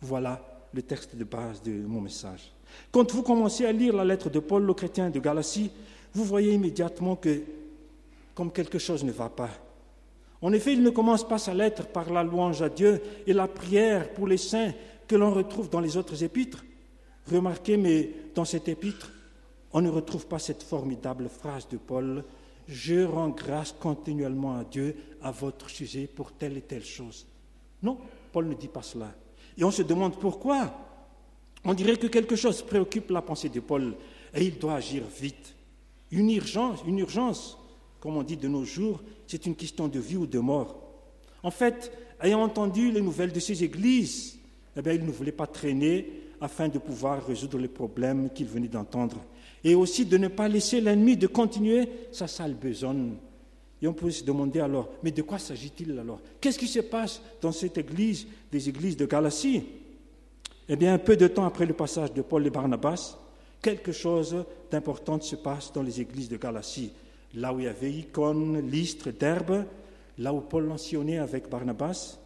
Voilà 0.01 0.67
le 0.73 0.83
texte 0.83 1.15
de 1.15 1.23
base 1.23 1.61
de 1.63 1.71
mon 1.71 2.01
message. 2.01 2.52
Quand 2.91 3.11
vous 3.11 3.23
commencez 3.23 3.65
à 3.65 3.71
lire 3.71 3.95
la 3.95 4.05
lettre 4.05 4.29
de 4.29 4.39
Paul 4.39 4.69
aux 4.69 4.73
chrétiens 4.73 5.09
de 5.09 5.19
Galatie, 5.19 5.71
vous 6.13 6.23
voyez 6.23 6.53
immédiatement 6.53 7.15
que 7.15 7.41
comme 8.35 8.51
quelque 8.51 8.79
chose 8.79 9.03
ne 9.03 9.11
va 9.11 9.29
pas. 9.29 9.49
En 10.41 10.51
effet, 10.51 10.73
il 10.73 10.83
ne 10.83 10.89
commence 10.89 11.27
pas 11.27 11.37
sa 11.37 11.53
lettre 11.53 11.87
par 11.87 12.11
la 12.11 12.23
louange 12.23 12.61
à 12.61 12.69
Dieu 12.69 13.01
et 13.25 13.33
la 13.33 13.47
prière 13.47 14.11
pour 14.13 14.27
les 14.27 14.37
saints 14.37 14.73
que 15.07 15.15
l'on 15.15 15.33
retrouve 15.33 15.69
dans 15.69 15.79
les 15.79 15.95
autres 15.95 16.23
épîtres. 16.23 16.65
Remarquez, 17.31 17.77
mais 17.77 18.09
dans 18.35 18.45
cette 18.45 18.67
épître, 18.67 19.11
on 19.71 19.81
ne 19.81 19.89
retrouve 19.89 20.27
pas 20.27 20.39
cette 20.39 20.63
formidable 20.63 21.29
phrase 21.29 21.67
de 21.69 21.77
Paul 21.77 22.23
Je 22.67 23.03
rends 23.03 23.29
grâce 23.29 23.73
continuellement 23.79 24.57
à 24.57 24.63
Dieu 24.63 24.95
à 25.21 25.31
votre 25.31 25.69
sujet 25.69 26.07
pour 26.07 26.31
telle 26.33 26.57
et 26.57 26.61
telle 26.61 26.83
chose. 26.83 27.25
Non, 27.81 27.97
Paul 28.31 28.47
ne 28.47 28.53
dit 28.53 28.67
pas 28.67 28.81
cela. 28.81 29.11
Et 29.57 29.63
on 29.63 29.71
se 29.71 29.81
demande 29.81 30.19
pourquoi. 30.19 30.73
On 31.65 31.73
dirait 31.73 31.97
que 31.97 32.07
quelque 32.07 32.35
chose 32.35 32.61
préoccupe 32.61 33.09
la 33.09 33.21
pensée 33.21 33.49
de 33.49 33.59
Paul 33.59 33.95
et 34.33 34.43
il 34.43 34.57
doit 34.57 34.75
agir 34.75 35.03
vite. 35.19 35.55
Une 36.11 36.29
urgence, 36.31 36.79
une 36.87 36.99
urgence, 36.99 37.57
comme 37.99 38.17
on 38.17 38.23
dit 38.23 38.37
de 38.37 38.47
nos 38.47 38.65
jours, 38.65 39.01
c'est 39.27 39.45
une 39.45 39.55
question 39.55 39.87
de 39.87 39.99
vie 39.99 40.17
ou 40.17 40.27
de 40.27 40.39
mort. 40.39 40.75
En 41.41 41.51
fait, 41.51 41.91
ayant 42.21 42.41
entendu 42.41 42.91
les 42.91 43.01
nouvelles 43.01 43.31
de 43.31 43.39
ces 43.39 43.63
églises, 43.63 44.37
eh 44.75 44.81
bien, 44.81 44.93
il 44.93 45.05
ne 45.05 45.11
voulait 45.11 45.31
pas 45.31 45.47
traîner 45.47 46.23
afin 46.41 46.67
de 46.67 46.79
pouvoir 46.79 47.25
résoudre 47.25 47.57
les 47.57 47.67
problèmes 47.67 48.29
qu'il 48.29 48.47
venait 48.47 48.67
d'entendre. 48.67 49.17
Et 49.63 49.75
aussi 49.75 50.05
de 50.05 50.17
ne 50.17 50.27
pas 50.27 50.49
laisser 50.49 50.81
l'ennemi 50.81 51.15
de 51.15 51.27
continuer 51.27 51.87
sa 52.11 52.27
sale 52.27 52.53
besogne. 52.53 53.13
Et 53.81 53.87
on 53.87 53.93
peut 53.93 54.11
se 54.11 54.23
demander 54.23 54.59
alors, 54.59 54.89
mais 55.03 55.11
de 55.11 55.21
quoi 55.21 55.39
s'agit-il 55.39 55.97
alors? 55.97 56.19
Qu'est-ce 56.41 56.59
qui 56.59 56.67
se 56.67 56.79
passe 56.79 57.21
dans 57.41 57.51
cette 57.51 57.77
église, 57.77 58.27
des 58.51 58.67
églises 58.67 58.97
de 58.97 59.05
Galatie? 59.05 59.63
Eh 60.69 60.77
bien, 60.77 60.97
peu 60.97 61.17
de 61.17 61.27
temps 61.27 61.45
après 61.45 61.65
le 61.65 61.73
passage 61.73 62.13
de 62.13 62.21
Paul 62.21 62.47
et 62.47 62.49
Barnabas, 62.49 63.17
quelque 63.61 63.91
chose 63.91 64.45
d'important 64.71 65.19
se 65.19 65.35
passe 65.35 65.73
dans 65.73 65.83
les 65.83 65.99
églises 65.99 66.29
de 66.29 66.37
Galatie. 66.37 66.91
Là 67.35 67.53
où 67.53 67.59
il 67.59 67.65
y 67.65 67.67
avait 67.67 67.91
Icône, 67.91 68.61
Lystre, 68.69 69.11
Derbe, 69.11 69.65
là 70.19 70.33
où 70.33 70.39
Paul 70.39 70.65
l'enseignait 70.65 71.17
avec 71.17 71.49
Barnabas. 71.49 72.17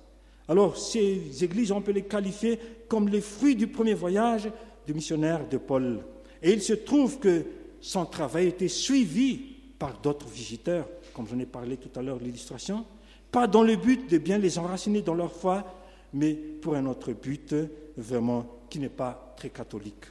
Alors, 0.47 0.77
ces 0.77 1.43
églises, 1.43 1.71
on 1.71 1.81
peut 1.81 1.91
les 1.91 2.03
qualifier 2.03 2.59
comme 2.87 3.09
les 3.09 3.21
fruits 3.21 3.55
du 3.55 3.67
premier 3.67 3.95
voyage 3.95 4.49
du 4.85 4.93
missionnaire 4.93 5.47
de 5.49 5.57
Paul. 5.57 5.99
Et 6.43 6.53
il 6.53 6.61
se 6.61 6.73
trouve 6.73 7.17
que 7.17 7.43
son 7.81 8.05
travail 8.05 8.47
était 8.47 8.67
suivi 8.67 9.39
par 9.79 9.99
d'autres 9.99 10.27
visiteurs, 10.27 10.87
comme 11.13 11.27
j'en 11.27 11.39
ai 11.39 11.45
parlé 11.45 11.77
tout 11.77 11.99
à 11.99 12.03
l'heure 12.03 12.19
l'illustration, 12.19 12.85
pas 13.31 13.47
dans 13.47 13.63
le 13.63 13.75
but 13.75 14.09
de 14.09 14.19
bien 14.19 14.37
les 14.37 14.59
enraciner 14.59 15.01
dans 15.01 15.15
leur 15.15 15.33
foi, 15.33 15.65
mais 16.13 16.33
pour 16.33 16.75
un 16.75 16.85
autre 16.85 17.11
but 17.13 17.53
vraiment 17.97 18.45
qui 18.69 18.79
n'est 18.79 18.89
pas 18.89 19.33
très 19.37 19.49
catholique. 19.49 20.05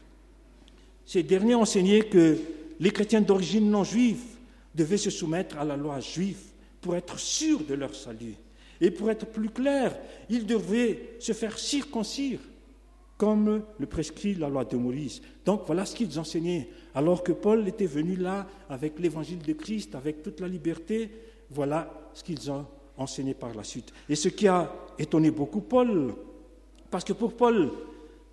Ces 1.05 1.23
derniers 1.23 1.55
enseignaient 1.55 2.09
que 2.09 2.39
les 2.81 2.91
chrétiens 2.91 3.21
d'origine 3.21 3.71
non 3.71 3.85
juive 3.85 4.23
devaient 4.75 4.99
se 4.99 5.11
soumettre 5.11 5.59
à 5.59 5.65
la 5.65 5.77
loi 5.77 6.01
juive 6.01 6.41
pour 6.81 6.97
être 6.97 7.19
sûrs 7.19 7.65
de 7.65 7.75
leur 7.75 7.95
salut. 7.95 8.35
Et 8.81 8.91
pour 8.91 9.11
être 9.11 9.27
plus 9.27 9.49
clair, 9.49 9.97
ils 10.29 10.47
devaient 10.47 11.17
se 11.19 11.33
faire 11.33 11.59
circoncire 11.59 12.41
comme 13.17 13.63
le 13.79 13.87
prescrit 13.87 14.35
la 14.35 14.49
loi 14.49 14.65
de 14.65 14.77
Moïse. 14.77 15.23
Donc 15.45 15.63
voilà 15.67 15.87
ce 15.87 15.97
qu'ils 15.97 16.19
enseignaient. 16.19 16.69
Alors 16.95 17.23
que 17.23 17.33
Paul 17.33 17.67
était 17.67 17.87
venu 17.87 18.17
là 18.17 18.47
avec 18.69 18.99
l'évangile 18.99 19.39
de 19.39 19.53
Christ, 19.55 19.95
avec 19.95 20.23
toute 20.23 20.41
la 20.41 20.49
liberté, 20.49 21.11
voilà 21.51 22.11
ce 22.13 22.23
qu'ils 22.23 22.51
ont 22.51 22.67
enseigné 22.99 23.33
par 23.33 23.55
la 23.55 23.65
suite. 23.65 23.93
Et 24.09 24.17
ce 24.17 24.29
qui 24.29 24.49
a 24.49 24.71
étonné 24.99 25.31
beaucoup 25.31 25.63
Paul, 25.63 26.15
parce 26.91 27.05
que 27.05 27.13
pour 27.13 27.33
Paul, 27.35 27.71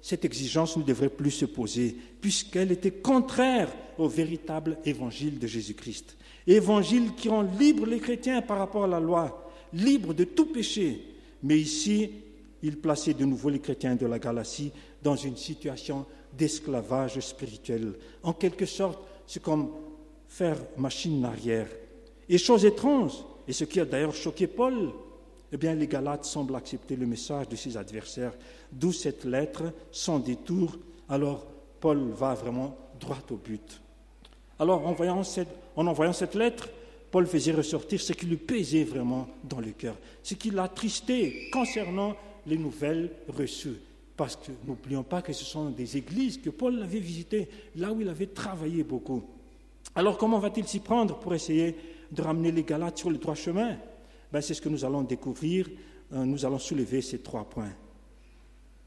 cette 0.01 0.25
exigence 0.25 0.75
ne 0.75 0.83
devrait 0.83 1.09
plus 1.09 1.31
se 1.31 1.45
poser, 1.45 1.95
puisqu'elle 2.19 2.71
était 2.71 2.91
contraire 2.91 3.69
au 3.97 4.07
véritable 4.07 4.77
évangile 4.85 5.39
de 5.39 5.47
Jésus-Christ. 5.47 6.17
Évangile 6.45 7.15
qui 7.15 7.29
rend 7.29 7.43
libre 7.43 7.85
les 7.85 7.99
chrétiens 7.99 8.41
par 8.41 8.57
rapport 8.57 8.83
à 8.83 8.87
la 8.87 8.99
loi, 8.99 9.49
libre 9.71 10.13
de 10.13 10.25
tout 10.25 10.47
péché. 10.47 11.01
Mais 11.41 11.57
ici, 11.57 12.09
il 12.61 12.77
plaçait 12.79 13.13
de 13.13 13.25
nouveau 13.25 13.49
les 13.49 13.59
chrétiens 13.59 13.95
de 13.95 14.05
la 14.05 14.19
Galatie 14.19 14.71
dans 15.01 15.15
une 15.15 15.37
situation 15.37 16.05
d'esclavage 16.37 17.19
spirituel. 17.19 17.93
En 18.23 18.33
quelque 18.33 18.65
sorte, 18.65 18.99
c'est 19.25 19.41
comme 19.41 19.69
faire 20.27 20.57
machine 20.77 21.23
arrière. 21.23 21.67
Et 22.27 22.37
chose 22.37 22.65
étrange, 22.65 23.13
et 23.47 23.53
ce 23.53 23.65
qui 23.65 23.79
a 23.79 23.85
d'ailleurs 23.85 24.15
choqué 24.15 24.47
Paul, 24.47 24.91
eh 25.53 25.57
bien, 25.57 25.75
les 25.75 25.85
Galates 25.85 26.25
semblent 26.25 26.55
accepter 26.55 26.95
le 26.95 27.05
message 27.05 27.47
de 27.47 27.55
ses 27.55 27.77
adversaires, 27.77 28.33
d'où 28.71 28.91
cette 28.91 29.23
lettre 29.23 29.71
sans 29.91 30.17
détour. 30.17 30.79
Alors, 31.07 31.45
Paul 31.79 32.09
va 32.09 32.33
vraiment 32.33 32.75
droit 32.99 33.19
au 33.29 33.35
but. 33.35 33.79
Alors, 34.57 34.83
en, 34.87 34.89
envoyant 34.89 36.13
cette 36.13 36.33
lettre, 36.33 36.69
Paul 37.11 37.27
faisait 37.27 37.51
ressortir 37.51 38.01
ce 38.01 38.13
qui 38.13 38.25
lui 38.25 38.37
pesait 38.37 38.83
vraiment 38.83 39.27
dans 39.43 39.59
le 39.59 39.73
cœur, 39.73 39.95
ce 40.23 40.33
qui 40.33 40.49
l'attristait 40.49 41.49
concernant 41.51 42.15
les 42.47 42.57
nouvelles 42.57 43.11
reçues. 43.27 43.79
Parce 44.17 44.35
que 44.35 44.51
n'oublions 44.65 45.03
pas 45.03 45.21
que 45.21 45.33
ce 45.33 45.45
sont 45.45 45.69
des 45.69 45.97
églises 45.97 46.39
que 46.39 46.49
Paul 46.49 46.81
avait 46.81 46.97
visitées, 46.97 47.47
là 47.75 47.93
où 47.93 48.01
il 48.01 48.09
avait 48.09 48.25
travaillé 48.25 48.83
beaucoup. 48.83 49.21
Alors 49.93 50.17
comment 50.17 50.39
va-t-il 50.39 50.67
s'y 50.67 50.79
prendre 50.79 51.19
pour 51.19 51.35
essayer 51.35 51.75
de 52.11 52.21
ramener 52.23 52.51
les 52.51 52.63
Galates 52.63 52.97
sur 52.97 53.11
le 53.11 53.17
droit 53.17 53.35
chemin 53.35 53.77
ben, 54.33 54.41
C'est 54.41 54.55
ce 54.55 54.61
que 54.61 54.69
nous 54.69 54.83
allons 54.83 55.03
découvrir. 55.03 55.69
Euh, 56.11 56.25
nous 56.25 56.43
allons 56.43 56.59
soulever 56.59 57.01
ces 57.01 57.19
trois 57.19 57.45
points. 57.45 57.71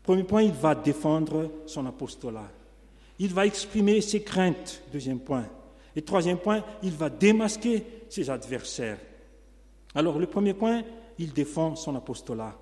Premier 0.03 0.25
point, 0.25 0.43
il 0.43 0.53
va 0.53 0.75
défendre 0.75 1.50
son 1.67 1.87
apostolat. 1.87 2.50
Il 3.19 3.33
va 3.33 3.47
exprimer 3.47 4.00
ses 4.00 4.23
craintes, 4.23 4.83
deuxième 4.93 5.21
point. 5.21 5.47
Et 5.95 6.03
troisième 6.03 6.38
point, 6.38 6.62
il 6.83 6.91
va 6.91 7.09
démasquer 7.09 7.85
ses 8.11 8.29
adversaires. 8.29 8.99
Alors 9.95 10.19
le 10.19 10.26
premier 10.26 10.53
point, 10.53 10.83
il 11.19 11.33
défend 11.33 11.76
son 11.76 11.97
apostolat. 11.97 12.55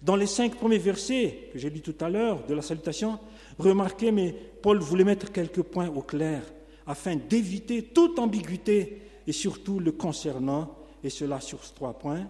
Dans 0.00 0.16
les 0.16 0.26
cinq 0.26 0.54
premiers 0.54 0.78
versets 0.78 1.50
que 1.52 1.58
j'ai 1.58 1.68
lus 1.68 1.82
tout 1.82 1.96
à 2.00 2.08
l'heure 2.08 2.46
de 2.46 2.54
la 2.54 2.62
salutation, 2.62 3.18
remarquez, 3.58 4.12
mais 4.12 4.34
Paul 4.62 4.78
voulait 4.78 5.04
mettre 5.04 5.30
quelques 5.32 5.62
points 5.62 5.88
au 5.88 6.02
clair 6.02 6.42
afin 6.86 7.16
d'éviter 7.16 7.82
toute 7.82 8.18
ambiguïté 8.18 9.02
et 9.26 9.32
surtout 9.32 9.78
le 9.78 9.92
concernant, 9.92 10.77
et 11.02 11.10
cela 11.10 11.40
sur 11.40 11.60
trois 11.72 11.94
points, 11.94 12.26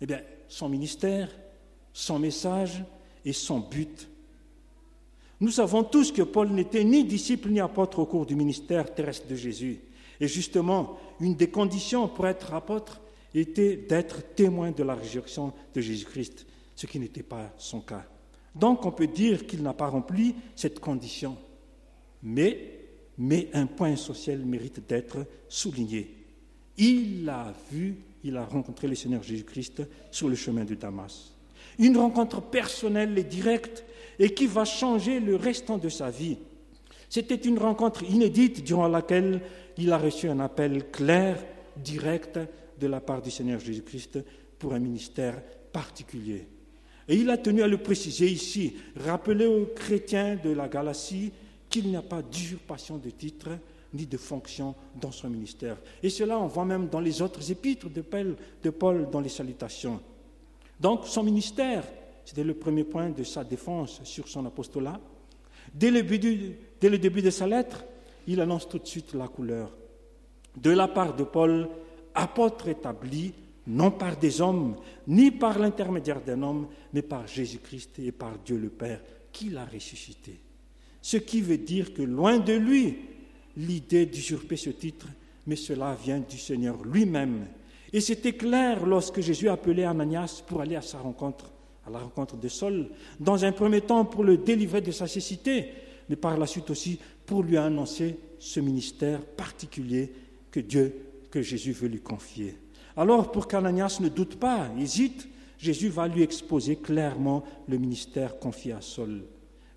eh 0.00 0.06
bien, 0.06 0.20
son 0.48 0.68
ministère, 0.68 1.28
son 1.92 2.18
message 2.18 2.84
et 3.24 3.32
son 3.32 3.60
but. 3.60 4.08
Nous 5.40 5.50
savons 5.50 5.84
tous 5.84 6.12
que 6.12 6.22
Paul 6.22 6.50
n'était 6.50 6.84
ni 6.84 7.04
disciple 7.04 7.50
ni 7.50 7.60
apôtre 7.60 7.98
au 7.98 8.06
cours 8.06 8.26
du 8.26 8.36
ministère 8.36 8.94
terrestre 8.94 9.26
de 9.26 9.34
Jésus. 9.34 9.80
Et 10.20 10.28
justement, 10.28 10.98
une 11.20 11.34
des 11.34 11.50
conditions 11.50 12.08
pour 12.08 12.26
être 12.26 12.54
apôtre 12.54 13.00
était 13.34 13.76
d'être 13.76 14.34
témoin 14.34 14.70
de 14.70 14.82
la 14.84 14.94
résurrection 14.94 15.52
de 15.74 15.80
Jésus-Christ 15.80 16.46
ce 16.74 16.86
qui 16.86 16.98
n'était 16.98 17.22
pas 17.22 17.52
son 17.56 17.80
cas. 17.80 18.04
Donc 18.54 18.84
on 18.84 18.92
peut 18.92 19.06
dire 19.06 19.46
qu'il 19.46 19.62
n'a 19.62 19.74
pas 19.74 19.88
rempli 19.88 20.34
cette 20.54 20.80
condition. 20.80 21.36
Mais, 22.22 22.80
mais 23.18 23.48
un 23.52 23.66
point 23.66 23.96
social 23.96 24.38
mérite 24.40 24.86
d'être 24.86 25.26
souligné. 25.48 26.23
Il 26.78 27.28
a 27.28 27.52
vu, 27.70 27.96
il 28.24 28.36
a 28.36 28.44
rencontré 28.44 28.88
le 28.88 28.94
Seigneur 28.94 29.22
Jésus-Christ 29.22 29.82
sur 30.10 30.28
le 30.28 30.34
chemin 30.34 30.64
de 30.64 30.74
Damas. 30.74 31.32
Une 31.78 31.96
rencontre 31.96 32.40
personnelle 32.40 33.16
et 33.18 33.24
directe 33.24 33.84
et 34.18 34.32
qui 34.32 34.46
va 34.46 34.64
changer 34.64 35.20
le 35.20 35.36
restant 35.36 35.78
de 35.78 35.88
sa 35.88 36.10
vie. 36.10 36.38
C'était 37.08 37.34
une 37.34 37.58
rencontre 37.58 38.02
inédite 38.04 38.64
durant 38.64 38.88
laquelle 38.88 39.40
il 39.76 39.92
a 39.92 39.98
reçu 39.98 40.28
un 40.28 40.40
appel 40.40 40.90
clair, 40.90 41.44
direct 41.76 42.38
de 42.80 42.86
la 42.86 43.00
part 43.00 43.22
du 43.22 43.30
Seigneur 43.30 43.60
Jésus-Christ 43.60 44.18
pour 44.58 44.74
un 44.74 44.78
ministère 44.78 45.40
particulier. 45.72 46.46
Et 47.08 47.16
il 47.16 47.28
a 47.30 47.36
tenu 47.36 47.62
à 47.62 47.68
le 47.68 47.78
préciser 47.78 48.28
ici, 48.28 48.74
rappeler 48.96 49.46
aux 49.46 49.66
chrétiens 49.66 50.36
de 50.42 50.50
la 50.50 50.68
Galatie 50.68 51.32
qu'il 51.68 51.88
n'y 51.88 51.96
a 51.96 52.02
pas 52.02 52.22
d'usurpation 52.22 52.98
de 52.98 53.10
titre 53.10 53.50
ni 53.94 54.06
de 54.06 54.16
fonction 54.16 54.74
dans 55.00 55.12
son 55.12 55.30
ministère. 55.30 55.78
Et 56.02 56.10
cela, 56.10 56.38
on 56.38 56.48
voit 56.48 56.64
même 56.64 56.88
dans 56.88 57.00
les 57.00 57.22
autres 57.22 57.50
épîtres 57.50 57.88
de 57.88 58.70
Paul, 58.70 59.08
dans 59.10 59.20
les 59.20 59.28
salutations. 59.28 60.00
Donc, 60.78 61.06
son 61.06 61.22
ministère, 61.22 61.84
c'était 62.24 62.44
le 62.44 62.54
premier 62.54 62.84
point 62.84 63.10
de 63.10 63.22
sa 63.22 63.44
défense 63.44 64.00
sur 64.04 64.28
son 64.28 64.44
apostolat. 64.44 65.00
Dès 65.72 65.90
le, 65.90 66.02
dès 66.02 66.88
le 66.88 66.98
début 66.98 67.22
de 67.22 67.30
sa 67.30 67.46
lettre, 67.46 67.84
il 68.26 68.40
annonce 68.40 68.68
tout 68.68 68.78
de 68.78 68.86
suite 68.86 69.14
la 69.14 69.28
couleur. 69.28 69.70
De 70.56 70.70
la 70.70 70.88
part 70.88 71.14
de 71.14 71.24
Paul, 71.24 71.68
apôtre 72.14 72.68
établi 72.68 73.32
non 73.66 73.90
par 73.90 74.16
des 74.16 74.40
hommes, 74.40 74.76
ni 75.06 75.30
par 75.30 75.58
l'intermédiaire 75.58 76.20
d'un 76.20 76.42
homme, 76.42 76.68
mais 76.92 77.02
par 77.02 77.26
Jésus-Christ 77.26 77.98
et 78.00 78.12
par 78.12 78.38
Dieu 78.38 78.58
le 78.58 78.68
Père, 78.68 79.00
qui 79.32 79.48
l'a 79.48 79.64
ressuscité. 79.64 80.38
Ce 81.00 81.16
qui 81.16 81.40
veut 81.40 81.58
dire 81.58 81.92
que 81.94 82.02
loin 82.02 82.38
de 82.38 82.52
lui, 82.54 82.98
l'idée 83.56 84.06
d'usurper 84.06 84.56
ce 84.56 84.70
titre, 84.70 85.08
mais 85.46 85.56
cela 85.56 85.96
vient 86.02 86.20
du 86.20 86.38
Seigneur 86.38 86.82
lui-même. 86.84 87.46
Et 87.92 88.00
c'était 88.00 88.32
clair 88.32 88.86
lorsque 88.86 89.20
Jésus 89.20 89.48
appelait 89.48 89.84
Ananias 89.84 90.42
pour 90.46 90.60
aller 90.60 90.76
à 90.76 90.82
sa 90.82 90.98
rencontre, 90.98 91.52
à 91.86 91.90
la 91.90 91.98
rencontre 91.98 92.36
de 92.36 92.48
Saul, 92.48 92.88
dans 93.20 93.44
un 93.44 93.52
premier 93.52 93.82
temps 93.82 94.04
pour 94.04 94.24
le 94.24 94.38
délivrer 94.38 94.80
de 94.80 94.90
sa 94.90 95.06
cécité, 95.06 95.68
mais 96.08 96.16
par 96.16 96.36
la 96.36 96.46
suite 96.46 96.70
aussi 96.70 96.98
pour 97.26 97.42
lui 97.42 97.56
annoncer 97.56 98.16
ce 98.38 98.60
ministère 98.60 99.20
particulier 99.24 100.12
que 100.50 100.60
Dieu, 100.60 100.94
que 101.30 101.40
Jésus 101.40 101.72
veut 101.72 101.88
lui 101.88 102.00
confier. 102.00 102.56
Alors, 102.96 103.32
pour 103.32 103.48
qu'Ananias 103.48 103.98
ne 104.00 104.08
doute 104.08 104.36
pas, 104.36 104.68
hésite, 104.78 105.28
Jésus 105.58 105.88
va 105.88 106.06
lui 106.08 106.22
exposer 106.22 106.76
clairement 106.76 107.44
le 107.68 107.78
ministère 107.78 108.38
confié 108.38 108.72
à 108.72 108.80
Saul. 108.80 109.22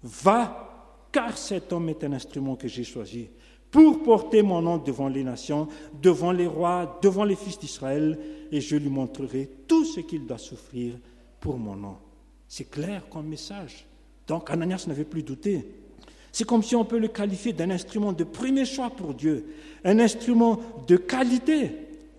Va, 0.04 1.08
car 1.12 1.38
cet 1.38 1.72
homme 1.72 1.90
est 1.90 2.04
un 2.04 2.14
instrument 2.14 2.56
que 2.56 2.68
j'ai 2.68 2.84
choisi 2.84 3.30
pour 3.72 4.04
porter 4.04 4.42
mon 4.42 4.62
nom 4.62 4.78
devant 4.78 5.10
les 5.10 5.24
nations, 5.24 5.68
devant 6.02 6.32
les 6.32 6.48
rois, 6.48 7.00
devant 7.02 7.24
les 7.24 7.36
fils 7.36 7.60
d'Israël, 7.60 8.18
et 8.52 8.62
je 8.62 8.76
lui 8.76 8.90
montrerai 8.90 9.50
tout 9.68 9.84
ce 9.86 10.00
qu'il 10.00 10.26
doit 10.26 10.38
souffrir 10.38 10.94
pour 11.40 11.58
mon 11.58 11.76
nom. 11.76 11.98
C'est 12.48 12.70
clair 12.70 13.04
comme 13.10 13.28
message. 13.28 13.86
Donc 14.28 14.50
Ananias 14.50 14.86
n'avait 14.88 15.04
plus 15.04 15.24
douté. 15.24 15.66
C'est 16.32 16.46
comme 16.46 16.64
si 16.64 16.76
on 16.76 16.86
peut 16.86 17.00
le 17.00 17.08
qualifier 17.08 17.54
d'un 17.54 17.70
instrument 17.72 18.14
de 18.14 18.24
premier 18.24 18.66
choix 18.66 18.90
pour 18.90 19.14
Dieu, 19.14 19.46
un 19.84 20.00
instrument 20.00 20.60
de 20.88 20.98
qualité 20.98 21.72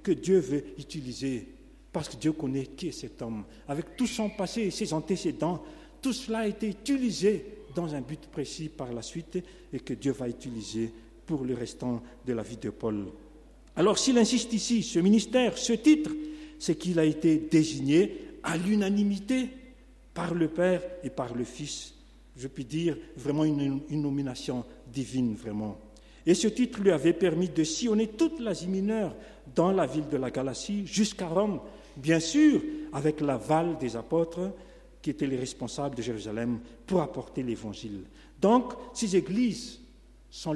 que 0.03 0.13
Dieu 0.13 0.39
veut 0.39 0.65
utiliser, 0.79 1.47
parce 1.93 2.09
que 2.09 2.17
Dieu 2.17 2.33
connaît 2.33 2.67
qui 2.67 2.89
est 2.89 2.93
cet 2.93 3.23
homme. 3.23 3.45
Avec 3.69 3.97
tout 3.97 4.07
son 4.07 4.31
passé 4.31 4.63
et 4.63 4.71
ses 4.71 4.93
antécédents, 4.93 5.63
tout 6.03 6.13
cela 6.13 6.41
a 6.41 6.47
été 6.47 6.69
utilisé 6.69 7.45
dans 7.75 7.95
un 7.95 8.01
but 8.01 8.27
précis 8.27 8.69
par 8.69 8.93
la 8.93 9.03
suite 9.03 9.39
et 9.73 9.81
que 9.81 9.95
Dieu 9.95 10.13
va 10.13 10.29
utiliser 10.29 10.93
pour 11.29 11.45
le 11.45 11.55
restant 11.55 12.03
de 12.27 12.33
la 12.33 12.43
vie 12.43 12.57
de 12.57 12.71
Paul. 12.71 13.05
Alors 13.77 13.99
s'il 13.99 14.17
insiste 14.17 14.53
ici, 14.55 14.83
ce 14.83 14.99
ministère, 14.99 15.59
ce 15.59 15.75
titre, 15.75 16.11
c'est 16.59 16.75
qu'il 16.75 16.99
a 16.99 17.05
été 17.05 17.37
désigné 17.37 18.39
à 18.43 18.57
l'unanimité 18.57 19.51
par 20.15 20.35
le 20.35 20.49
Père 20.49 20.83
et 21.05 21.11
par 21.11 21.35
le 21.35 21.45
Fils. 21.45 21.93
Je 22.35 22.49
puis 22.49 22.65
dire 22.65 22.97
vraiment 23.17 23.45
une, 23.45 23.83
nomination 23.91 24.65
divine, 24.91 25.35
vraiment. 25.35 25.79
Et 26.25 26.35
ce 26.35 26.49
titre 26.49 26.81
lui 26.81 26.91
avait 26.91 27.13
permis 27.13 27.51
de 27.51 27.63
sillonner 27.63 28.09
toute 28.09 28.41
l'Asie 28.41 28.69
mineure 28.69 29.15
dans 29.55 29.71
la 29.73 29.87
ville 29.87 30.09
de 30.09 30.17
la 30.17 30.31
Galatie 30.31 30.87
jusqu'à 30.87 31.29
Rome, 31.29 31.61
bien 31.97 32.21
sûr 32.21 32.63
avec 32.95 33.21
l'aval 33.21 33.77
des 33.79 33.97
apôtres 33.97 34.51
qui 35.03 35.11
étaient 35.11 35.27
les 35.27 35.37
responsables 35.37 35.95
de 35.95 36.03
Jérusalem 36.03 36.59
pour 36.87 37.03
apporter 37.03 37.43
l'Évangile. 37.43 38.05
Donc 38.41 38.73
ces 38.95 39.15
églises 39.15 39.81
sont 40.31 40.53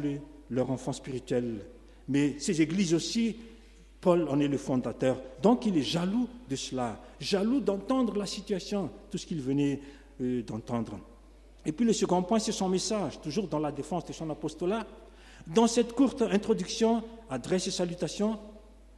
leur 0.52 0.70
enfant 0.70 0.92
spirituel, 0.92 1.64
mais 2.08 2.36
ces 2.38 2.60
églises 2.60 2.94
aussi 2.94 3.36
Paul 4.02 4.28
en 4.28 4.40
est 4.40 4.48
le 4.48 4.58
fondateur. 4.58 5.22
Donc 5.40 5.64
il 5.64 5.78
est 5.78 5.82
jaloux 5.82 6.28
de 6.50 6.56
cela, 6.56 7.00
jaloux 7.20 7.60
d'entendre 7.60 8.18
la 8.18 8.26
situation, 8.26 8.90
tout 9.10 9.16
ce 9.16 9.24
qu'il 9.24 9.40
venait 9.40 9.80
euh, 10.20 10.42
d'entendre. 10.42 10.98
Et 11.64 11.70
puis 11.70 11.86
le 11.86 11.92
second 11.92 12.22
point, 12.24 12.40
c'est 12.40 12.50
son 12.50 12.68
message, 12.68 13.20
toujours 13.20 13.46
dans 13.46 13.60
la 13.60 13.70
défense 13.70 14.04
de 14.04 14.12
son 14.12 14.28
apostolat. 14.28 14.84
Dans 15.46 15.68
cette 15.68 15.92
courte 15.92 16.22
introduction, 16.22 17.04
adresse 17.30 17.68
et 17.68 17.70
salutation, 17.70 18.38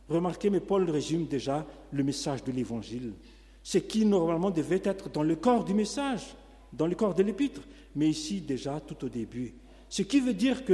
remarquez, 0.09 0.49
mais 0.49 0.61
Paul 0.61 0.89
résume 0.89 1.27
déjà 1.27 1.67
le 1.93 2.03
message 2.03 2.43
de 2.43 2.53
l'Évangile. 2.53 3.13
Ce 3.63 3.77
qui 3.77 4.07
normalement 4.07 4.51
devait 4.51 4.83
être 4.85 5.11
dans 5.11 5.23
le 5.23 5.37
corps 5.37 5.65
du 5.65 5.75
message, 5.75 6.35
dans 6.73 6.87
le 6.87 6.95
corps 6.95 7.15
de 7.15 7.23
l'épître, 7.23 7.61
mais 7.95 8.09
ici 8.09 8.41
déjà 8.41 8.81
tout 8.81 9.05
au 9.05 9.11
début. 9.11 9.53
Ce 9.91 10.01
qui 10.01 10.21
veut 10.21 10.35
dire 10.35 10.65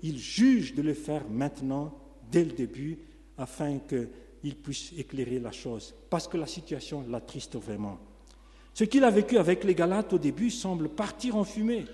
qu'il 0.00 0.18
juge 0.18 0.74
de 0.74 0.82
le 0.82 0.94
faire 0.94 1.28
maintenant, 1.28 1.94
dès 2.30 2.44
le 2.44 2.52
début, 2.52 2.98
afin 3.36 3.78
qu'il 3.78 4.56
puisse 4.56 4.92
éclairer 4.98 5.38
la 5.38 5.52
chose, 5.52 5.94
parce 6.10 6.28
que 6.28 6.36
la 6.36 6.46
situation 6.46 7.04
l'attriste 7.08 7.56
vraiment. 7.56 7.98
Ce 8.74 8.84
qu'il 8.84 9.04
a 9.04 9.10
vécu 9.10 9.38
avec 9.38 9.64
les 9.64 9.74
Galates 9.74 10.12
au 10.12 10.18
début 10.18 10.50
semble 10.50 10.88
partir 10.88 11.36
en 11.36 11.44
fumée. 11.44 11.84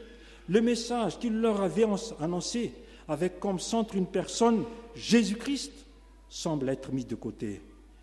Le 0.49 0.61
message 0.61 1.19
qu'il 1.19 1.41
leur 1.41 1.63
avait 1.63 1.87
annoncé, 2.21 2.73
avec 3.09 3.41
comme 3.41 3.59
centre 3.59 3.95
une 3.97 4.07
personne, 4.07 4.65
Jésus-Christ, 4.95 5.73
semble 6.29 6.69
être 6.69 6.93
mis 6.93 7.05
de 7.05 7.15
côté. 7.15 7.61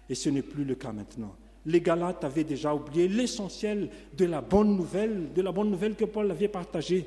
Et 0.10 0.16
ce 0.16 0.30
n'est 0.30 0.42
plus 0.42 0.64
le 0.64 0.76
cas 0.76 0.92
maintenant. 0.92 1.36
Les 1.66 1.82
Galates 1.82 2.24
avaient 2.24 2.44
déjà 2.44 2.74
oublié 2.74 3.08
l'essentiel 3.08 3.90
de 4.18 4.26
la 4.26 4.42
bonne 4.42 4.76
nouvelle, 4.76 5.32
de 5.34 5.42
la 5.42 5.52
bonne 5.52 5.70
nouvelle 5.70 5.96
que 5.96 6.06
Paul 6.06 6.32
avait 6.32 6.48
partagée. 6.48 7.06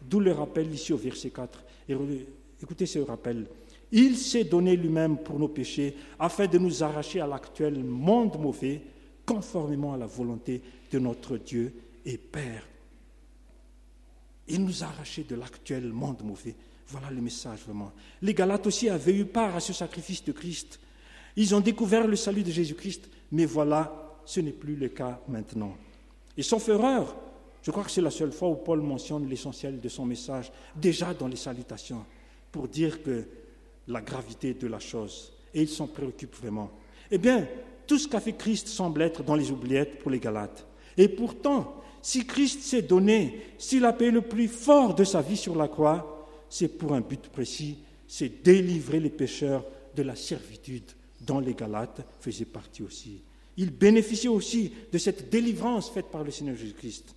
D'où 0.00 0.18
le 0.18 0.32
rappel 0.32 0.72
ici 0.74 0.92
au 0.92 0.96
verset 0.96 1.30
4. 1.30 1.64
Et 1.88 1.96
écoutez 2.62 2.86
ce 2.86 2.98
rappel. 3.00 3.46
Il 3.90 4.16
s'est 4.16 4.44
donné 4.44 4.74
lui-même 4.76 5.18
pour 5.18 5.38
nos 5.38 5.48
péchés 5.48 5.94
afin 6.18 6.46
de 6.46 6.58
nous 6.58 6.82
arracher 6.82 7.20
à 7.20 7.26
l'actuel 7.26 7.84
monde 7.84 8.40
mauvais, 8.40 8.80
conformément 9.26 9.92
à 9.92 9.98
la 9.98 10.06
volonté 10.06 10.62
de 10.90 10.98
notre 10.98 11.36
Dieu 11.36 11.74
et 12.06 12.16
Père. 12.16 12.66
Il 14.48 14.64
nous 14.64 14.82
a 14.82 14.86
arrachés 14.86 15.24
de 15.24 15.34
l'actuel 15.34 15.92
monde 15.92 16.22
mauvais. 16.24 16.54
Voilà 16.88 17.10
le 17.10 17.20
message 17.20 17.60
vraiment. 17.60 17.92
Les 18.22 18.34
Galates 18.34 18.66
aussi 18.66 18.88
avaient 18.88 19.16
eu 19.16 19.24
part 19.24 19.56
à 19.56 19.60
ce 19.60 19.72
sacrifice 19.72 20.24
de 20.24 20.32
Christ. 20.32 20.80
Ils 21.36 21.54
ont 21.54 21.60
découvert 21.60 22.06
le 22.06 22.16
salut 22.16 22.42
de 22.42 22.50
Jésus-Christ, 22.50 23.08
mais 23.30 23.46
voilà, 23.46 24.20
ce 24.24 24.40
n'est 24.40 24.52
plus 24.52 24.76
le 24.76 24.88
cas 24.88 25.20
maintenant. 25.28 25.74
Et 26.36 26.42
sauf 26.42 26.68
erreur, 26.68 27.16
je 27.62 27.70
crois 27.70 27.84
que 27.84 27.90
c'est 27.90 28.00
la 28.00 28.10
seule 28.10 28.32
fois 28.32 28.48
où 28.48 28.56
Paul 28.56 28.80
mentionne 28.80 29.28
l'essentiel 29.28 29.80
de 29.80 29.88
son 29.88 30.04
message, 30.04 30.50
déjà 30.74 31.14
dans 31.14 31.28
les 31.28 31.36
salutations, 31.36 32.04
pour 32.50 32.68
dire 32.68 33.02
que 33.02 33.24
la 33.88 34.00
gravité 34.00 34.54
de 34.54 34.66
la 34.66 34.78
chose 34.78 35.32
et 35.54 35.62
ils 35.62 35.68
s'en 35.68 35.86
préoccupent 35.86 36.36
vraiment. 36.36 36.70
Eh 37.10 37.18
bien, 37.18 37.46
tout 37.86 37.98
ce 37.98 38.08
qu'a 38.08 38.20
fait 38.20 38.32
Christ 38.32 38.68
semble 38.68 39.02
être 39.02 39.22
dans 39.22 39.34
les 39.34 39.50
oubliettes 39.50 39.98
pour 39.98 40.10
les 40.10 40.18
Galates. 40.18 40.66
Et 40.96 41.08
pourtant, 41.08 41.82
si 42.00 42.26
Christ 42.26 42.62
s'est 42.62 42.82
donné, 42.82 43.40
s'il 43.58 43.84
a 43.84 43.92
payé 43.92 44.10
le 44.10 44.22
plus 44.22 44.48
fort 44.48 44.94
de 44.94 45.04
sa 45.04 45.20
vie 45.20 45.36
sur 45.36 45.54
la 45.54 45.68
croix, 45.68 46.26
c'est 46.48 46.68
pour 46.68 46.94
un 46.94 47.00
but 47.00 47.28
précis, 47.28 47.78
c'est 48.08 48.42
délivrer 48.42 49.00
les 49.00 49.10
pécheurs 49.10 49.64
de 49.94 50.02
la 50.02 50.16
servitude 50.16 50.90
dont 51.20 51.38
les 51.38 51.54
Galates 51.54 52.04
faisaient 52.20 52.44
partie 52.44 52.82
aussi. 52.82 53.22
Il 53.56 53.70
bénéficiait 53.70 54.28
aussi 54.28 54.72
de 54.90 54.98
cette 54.98 55.30
délivrance 55.30 55.90
faite 55.90 56.06
par 56.06 56.24
le 56.24 56.30
Seigneur 56.30 56.56
Jésus-Christ. 56.56 57.14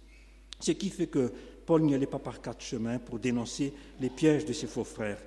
Ce 0.59 0.71
qui 0.71 0.89
fait 0.89 1.07
que 1.07 1.31
Paul 1.65 1.81
n'y 1.81 1.95
allait 1.95 2.05
pas 2.05 2.19
par 2.19 2.41
quatre 2.41 2.61
chemins 2.63 2.99
pour 2.99 3.19
dénoncer 3.19 3.73
les 3.99 4.09
pièges 4.09 4.45
de 4.45 4.53
ses 4.53 4.67
faux 4.67 4.83
frères. 4.83 5.21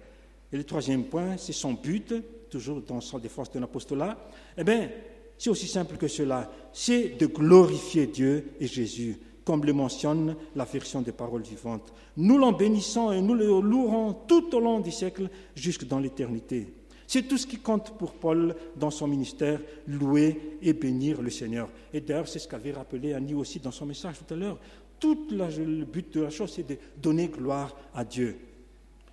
Et 0.53 0.57
le 0.57 0.65
troisième 0.65 1.05
point, 1.05 1.37
c'est 1.37 1.53
son 1.53 1.75
but, 1.75 2.15
toujours 2.49 2.81
dans 2.81 3.01
sa 3.01 3.19
défense 3.19 3.51
de 3.51 3.59
l'apostolat. 3.59 4.17
Eh 4.57 4.65
bien, 4.65 4.89
c'est 5.37 5.51
aussi 5.51 5.67
simple 5.67 5.97
que 5.97 6.09
cela. 6.09 6.51
C'est 6.73 7.11
de 7.19 7.27
glorifier 7.27 8.07
Dieu 8.07 8.53
et 8.59 8.67
Jésus, 8.67 9.19
comme 9.45 9.65
le 9.65 9.73
mentionne 9.73 10.37
la 10.57 10.65
version 10.65 11.03
des 11.03 11.13
paroles 11.13 11.43
vivantes. 11.43 11.93
Nous 12.17 12.39
l'en 12.39 12.53
bénissons 12.53 13.13
et 13.13 13.21
nous 13.21 13.35
le 13.35 13.47
louerons 13.61 14.15
tout 14.27 14.55
au 14.55 14.61
long 14.61 14.81
des 14.81 14.91
siècles 14.91 15.29
jusque 15.55 15.87
dans 15.87 15.99
l'éternité. 15.99 16.73
C'est 17.07 17.23
tout 17.23 17.39
ce 17.39 17.47
qui 17.47 17.57
compte 17.57 17.97
pour 17.97 18.13
Paul 18.13 18.55
dans 18.77 18.91
son 18.91 19.07
ministère, 19.07 19.61
louer 19.87 20.59
et 20.61 20.75
bénir 20.75 21.23
le 21.23 21.31
Seigneur. 21.31 21.71
Et 21.95 22.03
d'ailleurs, 22.03 22.29
c'est 22.29 22.39
ce 22.39 22.47
qu'avait 22.47 22.73
rappelé 22.73 23.15
Annie 23.15 23.33
aussi 23.33 23.61
dans 23.61 23.71
son 23.71 23.87
message 23.87 24.17
tout 24.19 24.35
à 24.35 24.37
l'heure. 24.37 24.59
Tout 25.01 25.29
le 25.31 25.85
but 25.85 26.15
de 26.15 26.23
la 26.23 26.31
chose, 26.31 26.53
c'est 26.55 26.67
de 26.67 26.77
donner 26.97 27.29
gloire 27.29 27.75
à 27.95 28.05
Dieu. 28.05 28.37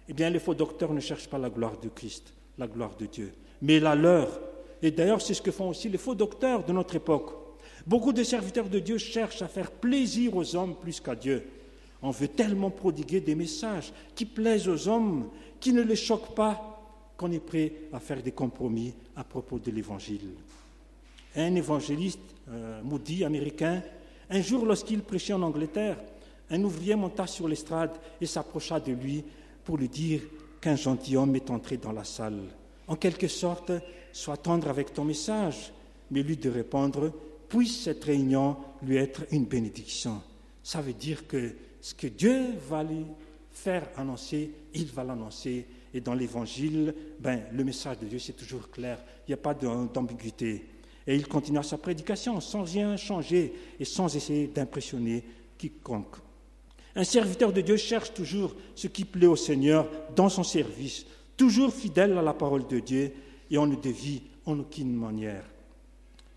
Eh 0.07 0.13
bien, 0.13 0.29
les 0.29 0.39
faux 0.39 0.53
docteurs 0.53 0.93
ne 0.93 0.99
cherchent 0.99 1.27
pas 1.27 1.37
la 1.37 1.49
gloire 1.49 1.79
de 1.79 1.89
Christ, 1.89 2.33
la 2.57 2.67
gloire 2.67 2.95
de 2.95 3.05
Dieu, 3.05 3.33
mais 3.61 3.79
la 3.79 3.95
leur. 3.95 4.39
Et 4.81 4.91
d'ailleurs, 4.91 5.21
c'est 5.21 5.33
ce 5.33 5.41
que 5.41 5.51
font 5.51 5.69
aussi 5.69 5.89
les 5.89 5.97
faux 5.97 6.15
docteurs 6.15 6.63
de 6.63 6.71
notre 6.71 6.95
époque. 6.95 7.31
Beaucoup 7.85 8.13
de 8.13 8.23
serviteurs 8.23 8.69
de 8.69 8.79
Dieu 8.79 8.97
cherchent 8.97 9.41
à 9.41 9.47
faire 9.47 9.71
plaisir 9.71 10.35
aux 10.35 10.55
hommes 10.55 10.75
plus 10.75 10.99
qu'à 10.99 11.15
Dieu. 11.15 11.43
On 12.01 12.11
veut 12.11 12.27
tellement 12.27 12.69
prodiguer 12.69 13.19
des 13.19 13.35
messages 13.35 13.93
qui 14.15 14.25
plaisent 14.25 14.67
aux 14.67 14.87
hommes, 14.87 15.29
qui 15.59 15.73
ne 15.73 15.81
les 15.81 15.95
choquent 15.95 16.35
pas, 16.35 16.71
qu'on 17.17 17.31
est 17.31 17.39
prêt 17.39 17.71
à 17.93 17.99
faire 17.99 18.21
des 18.21 18.31
compromis 18.31 18.93
à 19.15 19.23
propos 19.23 19.59
de 19.59 19.71
l'Évangile. 19.71 20.33
Un 21.35 21.55
évangéliste 21.55 22.19
euh, 22.49 22.81
maudit 22.83 23.23
américain, 23.23 23.81
un 24.29 24.41
jour 24.41 24.65
lorsqu'il 24.65 25.01
prêchait 25.01 25.33
en 25.33 25.41
Angleterre, 25.41 25.97
un 26.49 26.63
ouvrier 26.63 26.95
monta 26.95 27.27
sur 27.27 27.47
l'estrade 27.47 27.91
et 28.21 28.25
s'approcha 28.25 28.79
de 28.79 28.91
lui 28.91 29.23
pour 29.63 29.77
lui 29.77 29.89
dire 29.89 30.21
qu'un 30.61 30.75
gentilhomme 30.75 31.35
est 31.35 31.49
entré 31.49 31.77
dans 31.77 31.91
la 31.91 32.03
salle. 32.03 32.43
En 32.88 32.95
quelque 32.95 33.27
sorte, 33.27 33.71
sois 34.11 34.38
tendre 34.38 34.69
avec 34.69 34.93
ton 34.93 35.03
message, 35.03 35.71
mais 36.11 36.21
lui 36.21 36.38
de 36.38 36.49
répondre, 36.49 37.11
puisse 37.49 37.83
cette 37.83 38.03
réunion 38.03 38.57
lui 38.83 38.97
être 38.97 39.25
une 39.31 39.45
bénédiction. 39.45 40.21
Ça 40.63 40.81
veut 40.81 40.93
dire 40.93 41.27
que 41.27 41.55
ce 41.81 41.93
que 41.93 42.07
Dieu 42.07 42.55
va 42.69 42.83
lui 42.83 43.05
faire 43.51 43.88
annoncer, 43.97 44.51
il 44.73 44.88
va 44.88 45.03
l'annoncer. 45.03 45.65
Et 45.93 46.01
dans 46.01 46.13
l'Évangile, 46.13 46.93
ben, 47.19 47.43
le 47.53 47.63
message 47.63 47.99
de 47.99 48.05
Dieu, 48.05 48.19
c'est 48.19 48.33
toujours 48.33 48.69
clair. 48.69 48.99
Il 49.27 49.31
n'y 49.31 49.33
a 49.35 49.38
pas 49.38 49.53
d'ambiguïté. 49.53 50.65
Et 51.07 51.15
il 51.15 51.27
continua 51.27 51.63
sa 51.63 51.77
prédication 51.77 52.39
sans 52.41 52.63
rien 52.63 52.97
changer 52.97 53.53
et 53.79 53.85
sans 53.85 54.15
essayer 54.15 54.47
d'impressionner 54.47 55.23
quiconque. 55.57 56.15
Un 56.95 57.03
serviteur 57.03 57.51
de 57.51 57.61
Dieu 57.61 57.77
cherche 57.77 58.13
toujours 58.13 58.55
ce 58.73 58.87
qui 58.87 59.05
plaît 59.05 59.27
au 59.27 59.35
Seigneur 59.35 59.87
dans 60.15 60.29
son 60.29 60.43
service, 60.43 61.05
toujours 61.35 61.73
fidèle 61.73 62.17
à 62.17 62.21
la 62.21 62.33
parole 62.33 62.67
de 62.67 62.79
Dieu 62.79 63.13
et 63.51 63.57
on 63.57 63.67
ne 63.67 63.75
dévie 63.75 64.21
en 64.45 64.59
aucune 64.59 64.93
manière. 64.95 65.43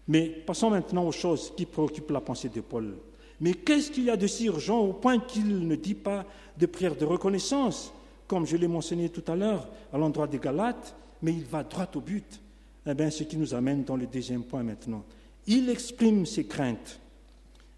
Mais 0.09 0.29
passons 0.29 0.71
maintenant 0.71 1.07
aux 1.07 1.13
choses 1.13 1.53
qui 1.57 1.67
préoccupent 1.67 2.11
la 2.11 2.21
pensée 2.21 2.49
de 2.49 2.61
Paul. 2.61 2.97
Mais 3.41 3.55
qu'est-ce 3.55 3.91
qu'il 3.91 4.05
y 4.05 4.11
a 4.11 4.17
de 4.17 4.27
si 4.27 4.47
urgent 4.47 4.81
au 4.81 4.93
point 4.93 5.21
qu'il 5.21 5.67
ne 5.67 5.77
dit 5.77 5.95
pas 5.95 6.25
de 6.57 6.67
prière 6.67 6.97
de 6.97 7.05
reconnaissance, 7.05 7.93
comme 8.27 8.47
je 8.47 8.57
l'ai 8.57 8.69
mentionné 8.69 9.11
tout 9.11 9.25
à 9.31 9.37
l'heure 9.37 9.69
à 9.93 9.99
l'endroit 9.99 10.27
des 10.27 10.39
Galates, 10.39 10.97
mais 11.23 11.33
il 11.33 11.45
va 11.45 11.63
droit 11.63 11.89
au 11.95 12.01
but 12.01 12.41
Eh 12.89 13.11
ce 13.11 13.25
qui 13.25 13.37
nous 13.37 13.55
amène 13.55 13.85
dans 13.85 13.97
le 13.97 14.07
deuxième 14.07 14.45
point 14.45 14.63
maintenant. 14.63 15.05
Il 15.47 15.69
exprime 15.69 16.25
ses 16.25 16.47
craintes. 16.47 16.99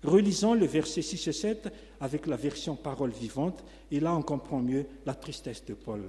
Relisons 0.05 0.55
le 0.55 0.67
verset 0.67 1.03
6 1.03 1.29
et 1.29 1.33
7 1.33 1.69
avec 2.01 2.27
la 2.27 2.37
version 2.37 2.77
parole 2.77 3.11
vivante, 3.11 3.65
et 3.91 4.01
là 4.01 4.15
on 4.15 4.23
comprend 4.23 4.61
mieux 4.61 4.87
la 5.05 5.15
tristesse 5.15 5.65
de 5.65 5.75
Paul. 5.75 6.03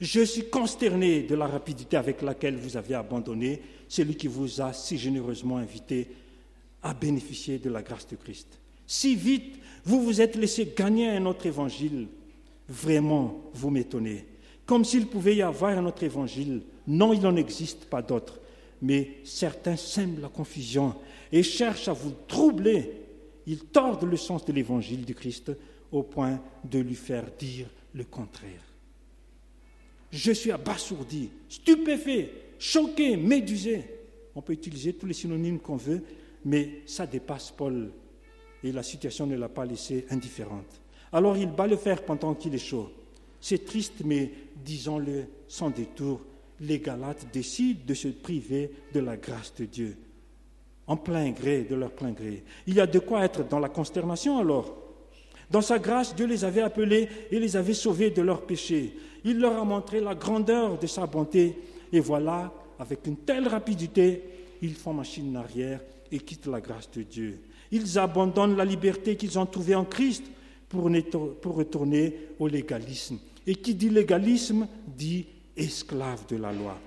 Je 0.00 0.20
suis 0.22 0.48
consterné 0.48 1.22
de 1.22 1.34
la 1.34 1.46
rapidité 1.46 1.96
avec 1.96 2.22
laquelle 2.22 2.56
vous 2.56 2.76
avez 2.76 2.94
abandonné 2.94 3.60
celui 3.88 4.16
qui 4.16 4.26
vous 4.26 4.60
a 4.60 4.72
si 4.72 4.96
généreusement 4.96 5.58
invité 5.58 6.08
à 6.82 6.94
bénéficier 6.94 7.58
de 7.58 7.70
la 7.70 7.82
grâce 7.82 8.06
de 8.08 8.16
Christ. 8.16 8.58
Si 8.86 9.14
vite 9.14 9.56
vous 9.84 10.02
vous 10.02 10.20
êtes 10.20 10.36
laissé 10.36 10.72
gagner 10.76 11.08
un 11.08 11.26
autre 11.26 11.46
évangile, 11.46 12.08
vraiment 12.68 13.42
vous 13.54 13.70
m'étonnez. 13.70 14.24
Comme 14.66 14.84
s'il 14.84 15.06
pouvait 15.06 15.36
y 15.36 15.42
avoir 15.42 15.76
un 15.76 15.86
autre 15.86 16.02
évangile. 16.02 16.62
Non, 16.86 17.12
il 17.12 17.20
n'en 17.20 17.36
existe 17.36 17.86
pas 17.86 18.02
d'autre. 18.02 18.40
Mais 18.80 19.18
certains 19.24 19.76
sèment 19.76 20.20
la 20.20 20.28
confusion 20.28 20.94
et 21.30 21.42
cherchent 21.42 21.88
à 21.88 21.92
vous 21.92 22.12
troubler 22.26 23.02
ils 23.46 23.64
tordent 23.64 24.04
le 24.04 24.16
sens 24.16 24.44
de 24.44 24.52
l'évangile 24.52 25.04
du 25.04 25.14
Christ 25.14 25.52
au 25.90 26.02
point 26.02 26.40
de 26.64 26.78
lui 26.78 26.94
faire 26.94 27.24
dire 27.38 27.66
le 27.92 28.04
contraire. 28.04 28.62
Je 30.10 30.32
suis 30.32 30.52
abasourdi, 30.52 31.30
stupéfait, 31.48 32.30
choqué, 32.58 33.16
médusé. 33.16 33.84
On 34.34 34.42
peut 34.42 34.52
utiliser 34.52 34.92
tous 34.94 35.06
les 35.06 35.14
synonymes 35.14 35.58
qu'on 35.58 35.76
veut, 35.76 36.02
mais 36.44 36.82
ça 36.86 37.06
dépasse 37.06 37.50
Paul 37.50 37.90
et 38.62 38.72
la 38.72 38.82
situation 38.82 39.26
ne 39.26 39.36
l'a 39.36 39.48
pas 39.48 39.64
laissé 39.64 40.06
indifférente. 40.10 40.80
Alors 41.12 41.36
il 41.36 41.50
bat 41.50 41.66
le 41.66 41.76
fer 41.76 42.04
pendant 42.04 42.34
qu'il 42.34 42.54
est 42.54 42.58
chaud. 42.58 42.90
C'est 43.42 43.64
triste, 43.66 44.02
mais 44.04 44.30
disons-le 44.64 45.24
sans 45.48 45.70
détour, 45.70 46.20
les 46.60 46.78
Galates 46.78 47.26
décident 47.32 47.80
de 47.84 47.92
se 47.92 48.06
priver 48.06 48.70
de 48.94 49.00
la 49.00 49.16
grâce 49.16 49.52
de 49.58 49.64
Dieu, 49.64 49.96
en 50.86 50.96
plein 50.96 51.28
gré, 51.32 51.62
de 51.68 51.74
leur 51.74 51.90
plein 51.90 52.12
gré. 52.12 52.44
Il 52.68 52.74
y 52.74 52.80
a 52.80 52.86
de 52.86 53.00
quoi 53.00 53.24
être 53.24 53.46
dans 53.46 53.58
la 53.58 53.68
consternation 53.68 54.38
alors. 54.38 54.78
Dans 55.50 55.60
sa 55.60 55.80
grâce, 55.80 56.14
Dieu 56.14 56.26
les 56.26 56.44
avait 56.44 56.62
appelés 56.62 57.08
et 57.32 57.40
les 57.40 57.56
avait 57.56 57.74
sauvés 57.74 58.10
de 58.10 58.22
leurs 58.22 58.46
péchés. 58.46 58.96
Il 59.24 59.40
leur 59.40 59.60
a 59.60 59.64
montré 59.64 60.00
la 60.00 60.14
grandeur 60.14 60.78
de 60.78 60.86
sa 60.86 61.06
bonté. 61.06 61.58
Et 61.92 61.98
voilà, 62.00 62.52
avec 62.78 63.04
une 63.08 63.16
telle 63.16 63.48
rapidité, 63.48 64.22
ils 64.62 64.74
font 64.74 64.94
machine 64.94 65.36
arrière 65.36 65.80
et 66.12 66.20
quittent 66.20 66.46
la 66.46 66.60
grâce 66.60 66.88
de 66.92 67.02
Dieu. 67.02 67.40
Ils 67.72 67.98
abandonnent 67.98 68.56
la 68.56 68.64
liberté 68.64 69.16
qu'ils 69.16 69.36
ont 69.36 69.46
trouvée 69.46 69.74
en 69.74 69.84
Christ 69.84 70.22
pour, 70.68 70.84
retourner 71.56 72.28
au 72.38 72.46
légalisme. 72.46 73.18
Et 73.46 73.54
qui 73.56 73.74
dit 73.74 73.88
légalisme 73.88 74.68
dit 74.86 75.26
esclave 75.56 76.26
de 76.28 76.36
la 76.36 76.52
loi. 76.52 76.78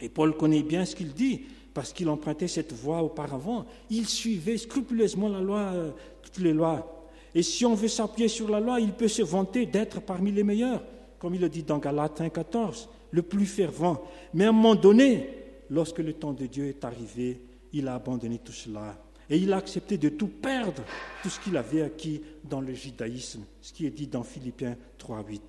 Et 0.00 0.08
Paul 0.08 0.36
connaît 0.36 0.62
bien 0.62 0.84
ce 0.84 0.94
qu'il 0.94 1.12
dit, 1.12 1.42
parce 1.72 1.92
qu'il 1.92 2.08
empruntait 2.08 2.48
cette 2.48 2.72
voie 2.72 3.02
auparavant. 3.02 3.66
Il 3.90 4.06
suivait 4.06 4.58
scrupuleusement 4.58 5.28
la 5.28 5.40
loi, 5.40 5.58
euh, 5.74 5.90
toutes 6.22 6.38
les 6.38 6.52
lois. 6.52 7.06
Et 7.34 7.42
si 7.42 7.66
on 7.66 7.74
veut 7.74 7.88
s'appuyer 7.88 8.28
sur 8.28 8.48
la 8.48 8.60
loi, 8.60 8.80
il 8.80 8.92
peut 8.92 9.08
se 9.08 9.22
vanter 9.22 9.66
d'être 9.66 10.00
parmi 10.00 10.32
les 10.32 10.42
meilleurs, 10.42 10.82
comme 11.18 11.34
il 11.34 11.40
le 11.40 11.48
dit 11.48 11.62
dans 11.62 11.78
Galates 11.78 12.20
1.14, 12.20 12.88
le 13.10 13.22
plus 13.22 13.46
fervent. 13.46 14.02
Mais 14.32 14.44
à 14.44 14.48
un 14.48 14.52
moment 14.52 14.74
donné, 14.74 15.28
lorsque 15.70 15.98
le 15.98 16.14
temps 16.14 16.32
de 16.32 16.46
Dieu 16.46 16.66
est 16.66 16.84
arrivé, 16.84 17.40
il 17.72 17.88
a 17.88 17.94
abandonné 17.94 18.38
tout 18.38 18.52
cela 18.52 18.96
et 19.28 19.36
il 19.36 19.52
a 19.52 19.56
accepté 19.56 19.98
de 19.98 20.08
tout 20.08 20.28
perdre, 20.28 20.82
tout 21.22 21.28
ce 21.28 21.40
qu'il 21.40 21.56
avait 21.56 21.82
acquis 21.82 22.22
dans 22.44 22.60
le 22.60 22.72
judaïsme, 22.72 23.44
ce 23.60 23.72
qui 23.72 23.86
est 23.86 23.90
dit 23.90 24.06
dans 24.06 24.22
Philippiens 24.22 24.76
3.8. 24.98 25.40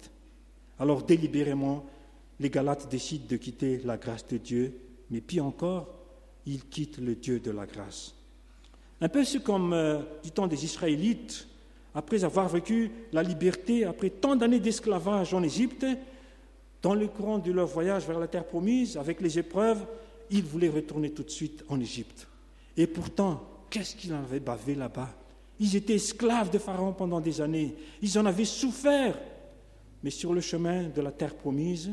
Alors 0.79 1.03
délibérément, 1.03 1.85
les 2.39 2.49
Galates 2.49 2.89
décident 2.89 3.25
de 3.27 3.37
quitter 3.37 3.81
la 3.83 3.97
grâce 3.97 4.27
de 4.27 4.37
Dieu, 4.37 4.73
mais 5.09 5.21
puis 5.21 5.39
encore, 5.39 5.87
ils 6.45 6.65
quittent 6.65 6.99
le 6.99 7.15
Dieu 7.15 7.39
de 7.39 7.51
la 7.51 7.65
grâce. 7.65 8.13
Un 9.01 9.09
peu 9.09 9.23
comme 9.43 9.73
euh, 9.73 10.01
du 10.23 10.31
temps 10.31 10.47
des 10.47 10.63
Israélites, 10.65 11.47
après 11.93 12.23
avoir 12.23 12.47
vécu 12.47 12.91
la 13.11 13.23
liberté, 13.23 13.85
après 13.85 14.09
tant 14.09 14.35
d'années 14.35 14.59
d'esclavage 14.59 15.33
en 15.33 15.43
Égypte, 15.43 15.85
dans 16.81 16.93
le 16.93 17.07
courant 17.07 17.39
de 17.39 17.51
leur 17.51 17.67
voyage 17.67 18.05
vers 18.05 18.19
la 18.19 18.27
terre 18.27 18.45
promise, 18.45 18.97
avec 18.97 19.19
les 19.21 19.39
épreuves, 19.39 19.85
ils 20.29 20.43
voulaient 20.43 20.69
retourner 20.69 21.11
tout 21.11 21.23
de 21.23 21.29
suite 21.29 21.63
en 21.69 21.79
Égypte. 21.79 22.27
Et 22.75 22.85
pourtant, 22.85 23.43
qu'est-ce 23.69 23.95
qu'ils 23.95 24.13
en 24.13 24.19
avaient 24.19 24.39
bavé 24.39 24.75
là-bas? 24.75 25.09
Ils 25.59 25.75
étaient 25.75 25.95
esclaves 25.95 26.51
de 26.51 26.59
Pharaon 26.59 26.93
pendant 26.93 27.19
des 27.19 27.41
années. 27.41 27.75
Ils 28.01 28.19
en 28.19 28.25
avaient 28.25 28.45
souffert. 28.45 29.17
Mais 30.03 30.09
sur 30.09 30.33
le 30.33 30.41
chemin 30.41 30.89
de 30.89 31.01
la 31.01 31.11
terre 31.11 31.35
promise, 31.35 31.91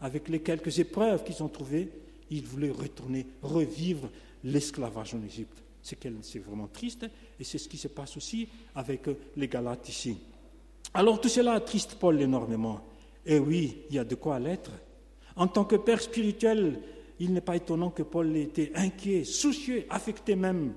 avec 0.00 0.28
les 0.28 0.40
quelques 0.40 0.78
épreuves 0.78 1.24
qu'ils 1.24 1.42
ont 1.42 1.48
trouvées, 1.48 1.88
ils 2.30 2.44
voulaient 2.44 2.70
retourner, 2.70 3.26
revivre 3.42 4.08
l'esclavage 4.44 5.14
en 5.14 5.22
Égypte. 5.22 5.62
C'est 5.82 6.38
vraiment 6.38 6.68
triste 6.68 7.06
et 7.40 7.44
c'est 7.44 7.58
ce 7.58 7.68
qui 7.68 7.78
se 7.78 7.88
passe 7.88 8.16
aussi 8.16 8.48
avec 8.74 9.06
les 9.36 9.48
Galates 9.48 9.88
ici. 9.88 10.18
Alors 10.92 11.20
tout 11.20 11.28
cela 11.28 11.52
attriste 11.52 11.94
Paul 11.94 12.20
énormément. 12.20 12.80
Et 13.24 13.38
oui, 13.38 13.78
il 13.88 13.96
y 13.96 13.98
a 13.98 14.04
de 14.04 14.14
quoi 14.14 14.38
l'être. 14.38 14.70
En 15.36 15.46
tant 15.46 15.64
que 15.64 15.76
père 15.76 16.00
spirituel, 16.00 16.80
il 17.20 17.32
n'est 17.32 17.40
pas 17.40 17.56
étonnant 17.56 17.90
que 17.90 18.02
Paul 18.02 18.36
ait 18.36 18.42
été 18.42 18.72
inquiet, 18.74 19.24
soucieux, 19.24 19.84
affecté 19.90 20.36
même 20.36 20.74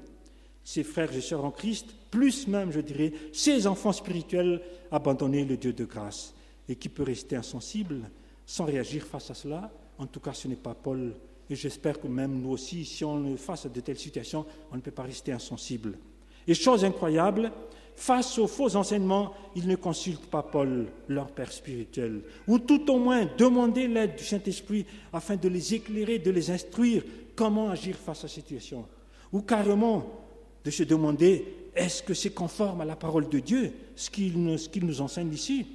ses 0.64 0.84
frères 0.84 1.14
et 1.16 1.22
sœurs 1.22 1.46
en 1.46 1.52
Christ, 1.52 1.88
plus 2.10 2.48
même, 2.48 2.72
je 2.72 2.82
dirais, 2.82 3.14
ses 3.34 3.68
enfants 3.68 3.92
spirituels 3.92 4.62
abandonner 4.92 5.46
le 5.46 5.58
Dieu 5.58 5.74
de 5.74 5.86
grâce. 5.86 6.34
Et 6.72 6.76
qui 6.76 6.88
peut 6.88 7.04
rester 7.04 7.36
insensible 7.36 8.10
sans 8.46 8.64
réagir 8.64 9.04
face 9.04 9.30
à 9.30 9.34
cela 9.34 9.70
En 9.98 10.08
tout 10.08 10.22
cas, 10.22 10.32
ce 10.32 10.48
n'est 10.48 10.56
pas 10.56 10.74
Paul. 10.74 11.14
Et 11.50 11.56
j'espère 11.56 12.00
que 12.00 12.08
même 12.08 12.40
nous 12.40 12.52
aussi, 12.52 12.86
si 12.86 13.04
on 13.04 13.26
est 13.28 13.36
face 13.36 13.66
à 13.66 13.70
de 13.70 13.82
telles 13.82 14.00
situations, 14.00 14.46
on 14.72 14.78
ne 14.78 14.82
peut 14.82 14.90
pas 14.90 15.04
rester 15.04 15.34
insensible. 15.34 15.98
Et 16.48 16.54
chose 16.54 16.86
incroyable, 16.86 17.52
face 17.94 18.40
aux 18.40 18.48
faux 18.48 18.74
enseignements, 18.78 19.34
ils 19.54 19.68
ne 19.68 19.76
consultent 19.76 20.28
pas 20.28 20.44
Paul, 20.44 20.88
leur 21.10 21.28
père 21.32 21.52
spirituel, 21.52 22.22
ou 22.48 22.58
tout 22.58 22.90
au 22.90 23.00
moins 23.00 23.28
demander 23.38 23.90
l'aide 23.90 24.16
du 24.16 24.24
Saint-Esprit 24.24 24.86
afin 25.12 25.36
de 25.36 25.50
les 25.50 25.74
éclairer, 25.74 26.20
de 26.20 26.32
les 26.32 26.52
instruire 26.52 27.04
comment 27.36 27.70
agir 27.70 27.98
face 27.98 28.24
à 28.24 28.30
cette 28.30 28.48
situation. 28.48 28.86
Ou 29.34 29.42
carrément 29.42 30.06
de 30.64 30.72
se 30.72 30.84
demander 30.84 31.46
est-ce 31.76 32.02
que 32.02 32.14
c'est 32.14 32.32
conforme 32.32 32.80
à 32.80 32.86
la 32.86 32.96
parole 32.96 33.28
de 33.28 33.40
Dieu, 33.40 33.74
ce 33.98 34.10
qu'il 34.10 34.42
nous, 34.42 34.58
nous, 34.82 35.02
enseigne 35.02 35.34
ici? 35.34 35.66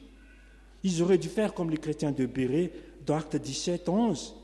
Ils 0.83 1.03
auraient 1.03 1.19
dû 1.19 1.29
faire 1.29 1.55
comme 1.55 1.71
les 1.71 1.79
chrétiens 1.79 2.13
de 2.13 2.27
Béret, 2.27 2.73
dans 3.05 3.17
Acte 3.17 3.37
17, 3.37 3.89
11, 3.89 4.35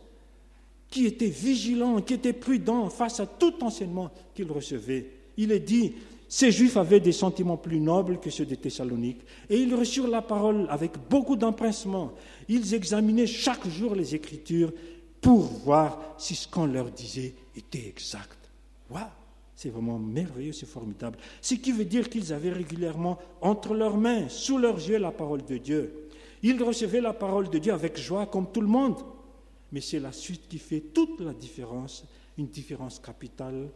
qui 0.88 1.06
étaient 1.06 1.26
vigilants, 1.26 2.00
qui 2.00 2.14
étaient 2.14 2.32
prudents 2.32 2.88
face 2.88 3.20
à 3.20 3.26
tout 3.26 3.54
enseignement 3.62 4.10
qu'ils 4.34 4.50
recevaient. 4.50 5.06
Il 5.36 5.52
est 5.52 5.60
dit 5.60 5.94
ces 6.28 6.50
Juifs 6.50 6.76
avaient 6.76 7.00
des 7.00 7.12
sentiments 7.12 7.56
plus 7.56 7.80
nobles 7.80 8.18
que 8.18 8.30
ceux 8.30 8.46
des 8.46 8.56
Thessaloniques, 8.56 9.20
et 9.50 9.58
ils 9.58 9.74
reçurent 9.74 10.08
la 10.08 10.22
parole 10.22 10.66
avec 10.70 10.92
beaucoup 11.10 11.36
d'empressement. 11.36 12.12
Ils 12.48 12.74
examinaient 12.74 13.26
chaque 13.26 13.68
jour 13.68 13.94
les 13.94 14.14
Écritures 14.14 14.72
pour 15.20 15.40
voir 15.40 16.14
si 16.18 16.34
ce 16.34 16.48
qu'on 16.48 16.66
leur 16.66 16.90
disait 16.90 17.34
était 17.54 17.86
exact. 17.86 18.38
Waouh 18.90 19.04
c'est 19.62 19.70
vraiment 19.70 19.98
merveilleux, 19.98 20.52
c'est 20.52 20.66
formidable. 20.66 21.16
Ce 21.40 21.54
qui 21.54 21.70
veut 21.70 21.84
dire 21.84 22.10
qu'ils 22.10 22.32
avaient 22.32 22.50
régulièrement 22.50 23.16
entre 23.40 23.74
leurs 23.74 23.96
mains, 23.96 24.28
sous 24.28 24.58
leurs 24.58 24.76
yeux, 24.76 24.98
la 24.98 25.12
parole 25.12 25.44
de 25.44 25.56
Dieu. 25.56 26.01
Ils 26.42 26.62
recevaient 26.62 27.00
la 27.00 27.12
parole 27.12 27.48
de 27.48 27.58
Dieu 27.58 27.72
avec 27.72 27.98
joie, 27.98 28.26
comme 28.26 28.50
tout 28.50 28.60
le 28.60 28.66
monde. 28.66 28.98
Mais 29.70 29.80
c'est 29.80 30.00
la 30.00 30.12
suite 30.12 30.48
qui 30.48 30.58
fait 30.58 30.80
toute 30.80 31.20
la 31.20 31.32
différence, 31.32 32.04
une 32.36 32.48
différence 32.48 32.98
capitale. 32.98 33.70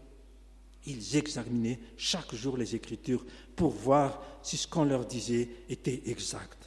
Ils 0.84 1.16
examinaient 1.16 1.80
chaque 1.96 2.34
jour 2.34 2.56
les 2.56 2.74
Écritures 2.74 3.24
pour 3.54 3.70
voir 3.70 4.22
si 4.42 4.56
ce 4.56 4.66
qu'on 4.66 4.84
leur 4.84 5.06
disait 5.06 5.48
était 5.68 6.02
exact. 6.06 6.65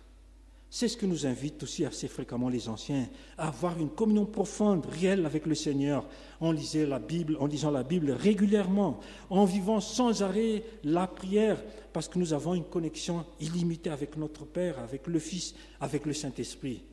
C'est 0.72 0.88
ce 0.88 0.98
que 0.98 1.08
nous 1.08 1.26
invitent 1.26 1.64
aussi 1.64 1.84
assez 1.84 2.08
fréquemment 2.08 2.48
les 2.48 2.70
anciens, 2.70 3.08
à 3.40 3.48
avoir 3.48 3.80
une 3.80 3.90
communion 3.90 4.26
profonde, 4.26 4.86
réelle 4.86 5.26
avec 5.26 5.48
le 5.48 5.56
Seigneur, 5.56 6.08
en 6.40 6.52
lisant 6.52 6.88
la 6.88 7.00
Bible, 7.00 7.38
en 7.40 7.48
lisant 7.48 7.72
la 7.72 7.82
Bible 7.82 8.12
régulièrement, 8.12 9.00
en 9.32 9.46
vivant 9.46 9.80
sans 9.80 10.22
arrêt 10.22 10.64
la 10.84 11.08
prière, 11.08 11.64
parce 11.92 12.08
que 12.08 12.20
nous 12.20 12.34
avons 12.34 12.54
une 12.54 12.66
connexion 12.66 13.26
illimitée 13.40 13.90
avec 13.90 14.16
notre 14.16 14.46
Père, 14.46 14.78
avec 14.78 15.08
le 15.08 15.18
Fils, 15.18 15.56
avec 15.82 16.06
le 16.06 16.14
Saint-Esprit. 16.14 16.84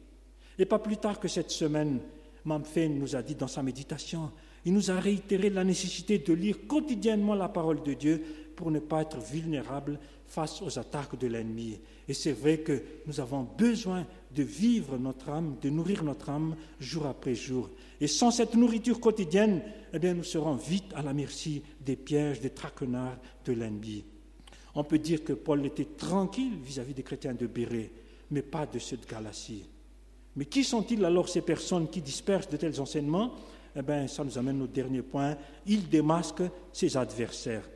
Et 0.59 0.65
pas 0.65 0.79
plus 0.79 0.97
tard 0.97 1.21
que 1.21 1.29
cette 1.29 1.51
semaine, 1.51 2.01
Mamfen 2.47 2.99
nous 2.99 3.15
a 3.15 3.23
dit 3.23 3.35
dans 3.35 3.49
sa 3.49 3.63
méditation, 3.63 4.31
il 4.67 4.75
nous 4.75 4.91
a 4.91 4.99
réitéré 4.99 5.49
la 5.49 5.63
nécessité 5.63 6.19
de 6.19 6.33
lire 6.33 6.67
quotidiennement 6.67 7.37
la 7.37 7.49
parole 7.49 7.85
de 7.85 7.95
Dieu 7.95 8.23
pour 8.57 8.73
ne 8.73 8.81
pas 8.81 9.03
être 9.03 9.19
vulnérable 9.21 10.01
face 10.27 10.61
aux 10.61 10.77
attaques 10.77 11.17
de 11.17 11.29
l'ennemi. 11.29 11.79
Et 12.09 12.15
c'est 12.15 12.33
vrai 12.33 12.59
que 12.59 12.83
nous 13.07 13.21
avons 13.21 13.47
besoin 13.57 14.05
de 14.35 14.43
vivre 14.43 14.99
notre 14.99 15.29
âme, 15.29 15.57
de 15.63 15.71
nourrir 15.71 16.03
notre 16.03 16.31
âme 16.31 16.57
jour 16.81 17.07
après 17.07 17.37
jour. 17.37 17.71
Et 18.01 18.09
sans 18.09 18.33
cette 18.33 18.57
nourriture 18.57 18.99
quotidienne, 18.99 19.63
eh 19.93 20.01
bien, 20.01 20.15
nous 20.15 20.25
serons 20.25 20.57
vite 20.57 20.93
à 20.97 21.03
la 21.03 21.13
merci 21.13 21.63
des 21.81 21.95
pièges, 21.95 22.41
des 22.41 22.51
traquenards 22.51 23.19
de 23.45 23.53
l'ennemi. 23.53 24.05
On 24.75 24.83
peut 24.83 24.99
dire 24.99 25.23
que 25.23 25.33
Paul 25.33 25.65
était 25.65 25.85
tranquille 25.97 26.59
vis-à-vis 26.61 26.93
des 26.95 27.05
chrétiens 27.05 27.35
de 27.35 27.47
Béret, 27.47 27.93
mais 28.33 28.43
pas 28.43 28.67
de 28.67 28.81
ceux 28.81 28.97
de 28.97 29.07
Galatie. 29.07 29.65
Mais 30.35 30.47
qui 30.47 30.65
sont-ils 30.65 31.05
alors 31.05 31.29
ces 31.29 31.41
personnes 31.41 31.89
qui 31.89 32.03
dispersent 32.03 32.51
de 32.51 32.57
tels 32.57 32.81
enseignements? 32.81 33.33
Eh 33.77 33.83
bien, 33.83 34.09
ça 34.09 34.25
nous 34.25 34.39
amène 34.39 34.63
au 34.63 34.67
dernier 34.67 35.03
point. 35.03 35.37
Ils 35.67 35.89
démasquent 35.89 36.51
ses 36.73 36.97
adversaires. 36.97 37.69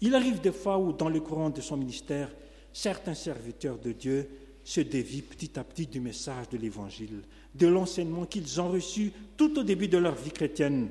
Il 0.00 0.14
arrive 0.14 0.40
des 0.40 0.52
fois 0.52 0.78
où, 0.78 0.92
dans 0.92 1.08
le 1.08 1.20
courant 1.20 1.50
de 1.50 1.60
son 1.60 1.76
ministère, 1.76 2.30
certains 2.72 3.14
serviteurs 3.14 3.78
de 3.78 3.92
Dieu 3.92 4.28
se 4.64 4.80
dévient 4.80 5.22
petit 5.22 5.58
à 5.58 5.64
petit 5.64 5.86
du 5.86 6.00
message 6.00 6.48
de 6.50 6.56
l'Évangile, 6.56 7.22
de 7.54 7.66
l'enseignement 7.66 8.26
qu'ils 8.26 8.60
ont 8.60 8.70
reçu 8.70 9.12
tout 9.36 9.58
au 9.58 9.64
début 9.64 9.88
de 9.88 9.98
leur 9.98 10.14
vie 10.14 10.30
chrétienne, 10.30 10.88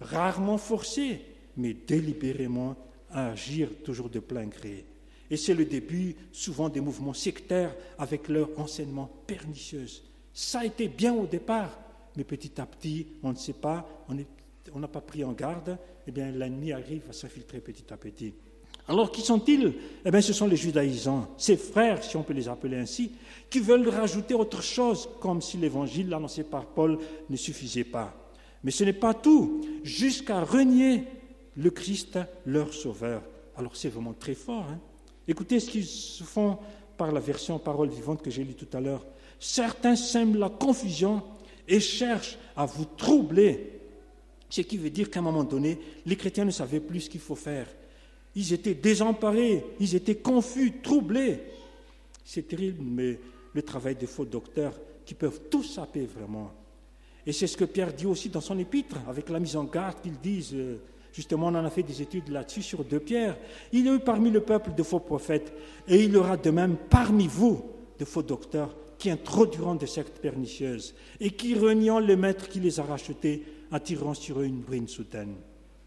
rarement 0.00 0.58
forcés, 0.58 1.22
mais 1.56 1.72
délibérément 1.72 2.76
à 3.10 3.30
agir 3.30 3.70
toujours 3.84 4.10
de 4.10 4.18
plein 4.18 4.46
gré. 4.46 4.84
Et 5.30 5.36
c'est 5.38 5.54
le 5.54 5.64
début 5.64 6.14
souvent 6.32 6.68
des 6.68 6.80
mouvements 6.80 7.14
sectaires 7.14 7.74
avec 7.98 8.28
leur 8.28 8.50
enseignement 8.58 9.10
pernicieux. 9.26 9.86
Ça 10.34 10.60
a 10.60 10.64
été 10.66 10.88
bien 10.88 11.14
au 11.14 11.26
départ, 11.26 11.78
mais 12.16 12.24
petit 12.24 12.60
à 12.60 12.66
petit, 12.66 13.06
on 13.22 13.30
ne 13.30 13.36
sait 13.36 13.54
pas, 13.54 13.88
on 14.72 14.78
n'a 14.78 14.88
pas 14.88 15.00
pris 15.00 15.24
en 15.24 15.32
garde, 15.32 15.78
eh 16.06 16.10
bien 16.10 16.30
l'ennemi 16.30 16.72
arrive 16.72 17.04
à 17.10 17.12
s'infiltrer 17.12 17.60
petit 17.60 17.92
à 17.92 17.96
petit. 17.96 18.34
Alors 18.86 19.10
qui 19.10 19.22
sont-ils? 19.22 19.72
Eh 20.04 20.10
bien, 20.10 20.20
ce 20.20 20.34
sont 20.34 20.46
les 20.46 20.56
judaïsants, 20.56 21.28
ces 21.38 21.56
frères, 21.56 22.04
si 22.04 22.16
on 22.16 22.22
peut 22.22 22.34
les 22.34 22.48
appeler 22.48 22.76
ainsi, 22.76 23.12
qui 23.48 23.60
veulent 23.60 23.88
rajouter 23.88 24.34
autre 24.34 24.62
chose, 24.62 25.08
comme 25.20 25.40
si 25.40 25.56
l'évangile 25.56 26.12
annoncé 26.12 26.44
par 26.44 26.66
Paul 26.66 26.98
ne 27.30 27.36
suffisait 27.36 27.84
pas. 27.84 28.14
Mais 28.62 28.70
ce 28.70 28.84
n'est 28.84 28.92
pas 28.92 29.14
tout, 29.14 29.62
jusqu'à 29.82 30.42
renier 30.42 31.04
le 31.56 31.70
Christ, 31.70 32.18
leur 32.44 32.74
sauveur. 32.74 33.22
Alors 33.56 33.74
c'est 33.74 33.88
vraiment 33.88 34.12
très 34.12 34.34
fort. 34.34 34.66
Hein. 34.70 34.78
Écoutez 35.26 35.60
ce 35.60 35.70
qu'ils 35.70 35.86
font 36.26 36.58
par 36.98 37.10
la 37.10 37.20
version 37.20 37.58
parole 37.58 37.88
vivante 37.88 38.20
que 38.22 38.30
j'ai 38.30 38.44
lue 38.44 38.54
tout 38.54 38.76
à 38.76 38.80
l'heure. 38.80 39.06
Certains 39.38 39.96
sèment 39.96 40.36
la 40.36 40.50
confusion 40.50 41.22
et 41.68 41.80
cherchent 41.80 42.38
à 42.56 42.66
vous 42.66 42.84
troubler. 42.96 43.72
Ce 44.48 44.60
qui 44.60 44.76
veut 44.76 44.90
dire 44.90 45.10
qu'à 45.10 45.20
un 45.20 45.22
moment 45.22 45.44
donné, 45.44 45.78
les 46.06 46.16
chrétiens 46.16 46.44
ne 46.44 46.50
savaient 46.50 46.80
plus 46.80 47.00
ce 47.00 47.10
qu'il 47.10 47.20
faut 47.20 47.34
faire. 47.34 47.66
Ils 48.36 48.52
étaient 48.52 48.74
désemparés, 48.74 49.64
ils 49.80 49.94
étaient 49.94 50.16
confus, 50.16 50.80
troublés. 50.82 51.40
C'est 52.24 52.48
terrible, 52.48 52.82
mais 52.82 53.18
le 53.52 53.62
travail 53.62 53.94
des 53.94 54.06
faux 54.06 54.24
docteurs 54.24 54.78
qui 55.04 55.14
peuvent 55.14 55.40
tout 55.50 55.62
saper 55.62 56.06
vraiment. 56.06 56.52
Et 57.26 57.32
c'est 57.32 57.46
ce 57.46 57.56
que 57.56 57.64
Pierre 57.64 57.92
dit 57.92 58.06
aussi 58.06 58.28
dans 58.28 58.40
son 58.40 58.58
épître, 58.58 58.96
avec 59.08 59.28
la 59.30 59.40
mise 59.40 59.56
en 59.56 59.64
garde 59.64 60.00
qu'ils 60.02 60.18
disent, 60.18 60.54
euh, 60.54 60.80
justement 61.12 61.46
on 61.46 61.54
en 61.54 61.64
a 61.64 61.70
fait 61.70 61.82
des 61.82 62.02
études 62.02 62.28
là-dessus 62.28 62.62
sur 62.62 62.84
deux 62.84 63.00
pierres. 63.00 63.36
Il 63.72 63.86
y 63.86 63.88
a 63.88 63.94
eu 63.94 64.00
parmi 64.00 64.30
le 64.30 64.40
peuple 64.40 64.74
de 64.74 64.82
faux 64.82 65.00
prophètes, 65.00 65.52
et 65.88 66.02
il 66.02 66.12
y 66.12 66.16
aura 66.16 66.36
de 66.36 66.50
même 66.50 66.76
parmi 66.90 67.26
vous 67.26 67.64
de 67.98 68.04
faux 68.04 68.22
docteurs 68.22 68.74
qui 69.04 69.10
introduiront 69.10 69.74
des 69.74 69.86
sectes 69.86 70.18
pernicieuses 70.18 70.94
et 71.20 71.30
qui, 71.32 71.54
reniant 71.54 72.00
le 72.00 72.16
maître 72.16 72.48
qui 72.48 72.58
les 72.58 72.80
a 72.80 72.84
rachetés, 72.84 73.42
attireront 73.70 74.14
sur 74.14 74.40
eux 74.40 74.46
une 74.46 74.64
ruine 74.66 74.88
soudaine. 74.88 75.34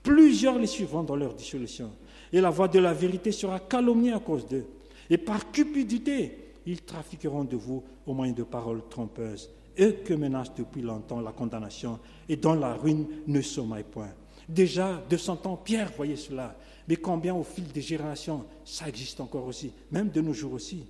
Plusieurs 0.04 0.60
les 0.60 0.68
suivront 0.68 1.02
dans 1.02 1.16
leur 1.16 1.34
dissolution 1.34 1.90
et 2.32 2.40
la 2.40 2.52
voix 2.52 2.68
de 2.68 2.78
la 2.78 2.94
vérité 2.94 3.32
sera 3.32 3.60
calomniée 3.60 4.14
à 4.14 4.20
cause 4.20 4.46
d'eux. 4.46 4.68
Et 5.10 5.18
par 5.18 5.52
cupidité, 5.52 6.54
ils 6.68 6.84
trafiqueront 6.84 7.44
de 7.44 7.56
vous 7.56 7.84
au 8.06 8.14
moyen 8.14 8.34
de 8.34 8.44
paroles 8.44 8.84
trompeuses, 8.88 9.50
eux 9.80 9.96
que 10.06 10.14
menace 10.14 10.54
depuis 10.54 10.84
longtemps 10.84 11.20
la 11.20 11.32
condamnation 11.32 11.98
et 12.30 12.36
dont 12.36 12.54
la 12.54 12.76
ruine 12.76 13.08
ne 13.26 13.42
sommeille 13.42 13.84
point. 13.84 14.14
Déjà, 14.48 15.04
de 15.10 15.18
son 15.18 15.38
temps, 15.38 15.58
Pierre 15.58 15.92
voyait 15.98 16.18
cela, 16.18 16.56
mais 16.88 16.98
combien 16.98 17.34
au 17.34 17.44
fil 17.44 17.66
des 17.72 17.82
générations, 17.82 18.46
ça 18.64 18.88
existe 18.88 19.20
encore 19.20 19.48
aussi, 19.48 19.72
même 19.90 20.10
de 20.10 20.22
nos 20.22 20.34
jours 20.34 20.54
aussi. 20.54 20.86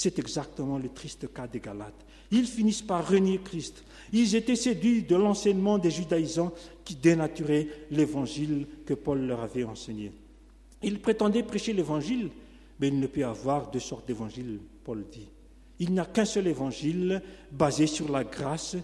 C'est 0.00 0.20
exactement 0.20 0.78
le 0.78 0.90
triste 0.90 1.34
cas 1.34 1.48
des 1.48 1.58
Galates. 1.58 2.06
Ils 2.30 2.46
finissent 2.46 2.82
par 2.82 3.08
renier 3.08 3.40
Christ. 3.42 3.82
Ils 4.12 4.36
étaient 4.36 4.54
séduits 4.54 5.02
de 5.02 5.16
l'enseignement 5.16 5.76
des 5.76 5.90
judaïsants 5.90 6.52
qui 6.84 6.94
dénaturait 6.94 7.66
l'évangile 7.90 8.64
que 8.86 8.94
Paul 8.94 9.26
leur 9.26 9.40
avait 9.40 9.64
enseigné. 9.64 10.12
Il 10.84 11.00
prétendait 11.00 11.42
prêcher 11.42 11.72
l'évangile, 11.72 12.30
mais 12.78 12.86
il 12.86 13.00
ne 13.00 13.08
peut 13.08 13.22
y 13.22 13.24
avoir 13.24 13.72
deux 13.72 13.80
sortes 13.80 14.06
d'évangile, 14.06 14.60
Paul 14.84 15.04
dit. 15.10 15.26
Il 15.80 15.90
n'y 15.90 15.98
a 15.98 16.04
qu'un 16.04 16.24
seul 16.24 16.46
évangile 16.46 17.20
basé 17.50 17.88
sur 17.88 18.08
la 18.08 18.22
grâce, 18.22 18.76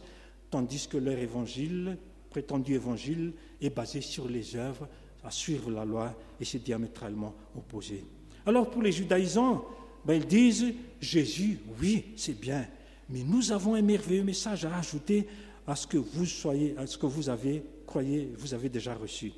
tandis 0.50 0.88
que 0.88 0.96
leur 0.96 1.16
évangile, 1.16 1.96
prétendu 2.29 2.74
évangile, 2.74 3.35
est 3.61 3.70
basé 3.70 4.00
sur 4.00 4.29
les 4.29 4.57
œuvres, 4.57 4.88
à 5.22 5.31
suivre 5.31 5.70
la 5.70 5.85
loi, 5.85 6.12
et 6.40 6.44
c'est 6.44 6.64
diamétralement 6.64 7.33
opposé. 7.57 8.05
Alors 8.46 8.68
pour 8.68 8.83
les 8.83 8.90
judaïsants, 8.90 9.64
ben, 10.05 10.14
ils 10.14 10.27
disent 10.27 10.75
Jésus, 11.01 11.59
oui, 11.81 12.05
c'est 12.17 12.38
bien, 12.38 12.67
mais 13.09 13.23
nous 13.23 13.53
avons 13.53 13.75
un 13.75 13.83
merveilleux 13.83 14.25
message 14.25 14.64
à 14.64 14.77
ajouter 14.77 15.27
à 15.67 15.77
ce 15.77 15.87
que 15.87 15.99
vous 15.99 16.27
soyez, 16.27 16.75
à 16.77 16.87
ce 16.87 16.99
que 16.99 17.07
vous 17.07 17.29
avez, 17.29 17.62
croyez, 17.87 18.31
vous 18.38 18.55
avez 18.55 18.69
déjà 18.69 18.95
reçu. 18.95 19.33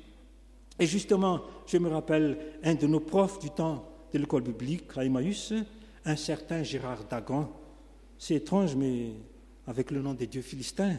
Et 0.79 0.85
justement, 0.85 1.41
je 1.65 1.77
me 1.77 1.89
rappelle 1.89 2.37
un 2.63 2.75
de 2.75 2.87
nos 2.87 2.99
profs 2.99 3.39
du 3.39 3.49
temps 3.49 3.87
de 4.13 4.19
l'école 4.19 4.43
biblique 4.43 4.85
à 4.95 5.03
Emmaüs, 5.03 5.53
un 6.05 6.15
certain 6.15 6.63
Gérard 6.63 7.05
Dagon. 7.09 7.47
C'est 8.17 8.35
étrange, 8.35 8.75
mais 8.75 9.11
avec 9.65 9.91
le 9.91 10.01
nom 10.01 10.13
des 10.13 10.27
dieux 10.27 10.41
philistins. 10.41 10.97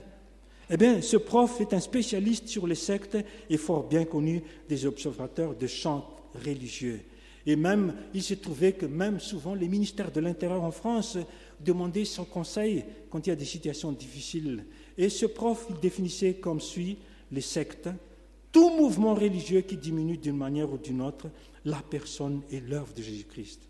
Eh 0.70 0.76
bien, 0.76 1.00
ce 1.00 1.16
prof 1.16 1.60
est 1.60 1.72
un 1.72 1.80
spécialiste 1.80 2.48
sur 2.48 2.66
les 2.66 2.74
sectes 2.74 3.16
et 3.48 3.56
fort 3.56 3.84
bien 3.88 4.04
connu 4.04 4.42
des 4.68 4.84
observateurs 4.84 5.54
de 5.54 5.66
chants 5.66 6.06
religieux. 6.34 7.00
Et 7.48 7.56
même, 7.56 7.94
il 8.12 8.22
s'est 8.22 8.36
trouvé 8.36 8.74
que 8.74 8.84
même 8.84 9.18
souvent 9.20 9.54
les 9.54 9.68
ministères 9.68 10.12
de 10.12 10.20
l'Intérieur 10.20 10.62
en 10.62 10.70
France 10.70 11.16
demandaient 11.58 12.04
son 12.04 12.26
conseil 12.26 12.84
quand 13.08 13.26
il 13.26 13.30
y 13.30 13.32
a 13.32 13.36
des 13.36 13.46
situations 13.46 13.90
difficiles. 13.90 14.66
Et 14.98 15.08
ce 15.08 15.24
prof, 15.24 15.66
il 15.70 15.80
définissait 15.80 16.34
comme 16.34 16.60
suit 16.60 16.98
les 17.32 17.40
sectes 17.40 17.88
tout 18.52 18.68
mouvement 18.76 19.14
religieux 19.14 19.62
qui 19.62 19.78
diminue 19.78 20.18
d'une 20.18 20.36
manière 20.36 20.70
ou 20.70 20.76
d'une 20.76 21.00
autre 21.00 21.28
la 21.64 21.80
personne 21.80 22.42
et 22.50 22.60
l'œuvre 22.60 22.92
de 22.94 23.00
Jésus-Christ. 23.00 23.62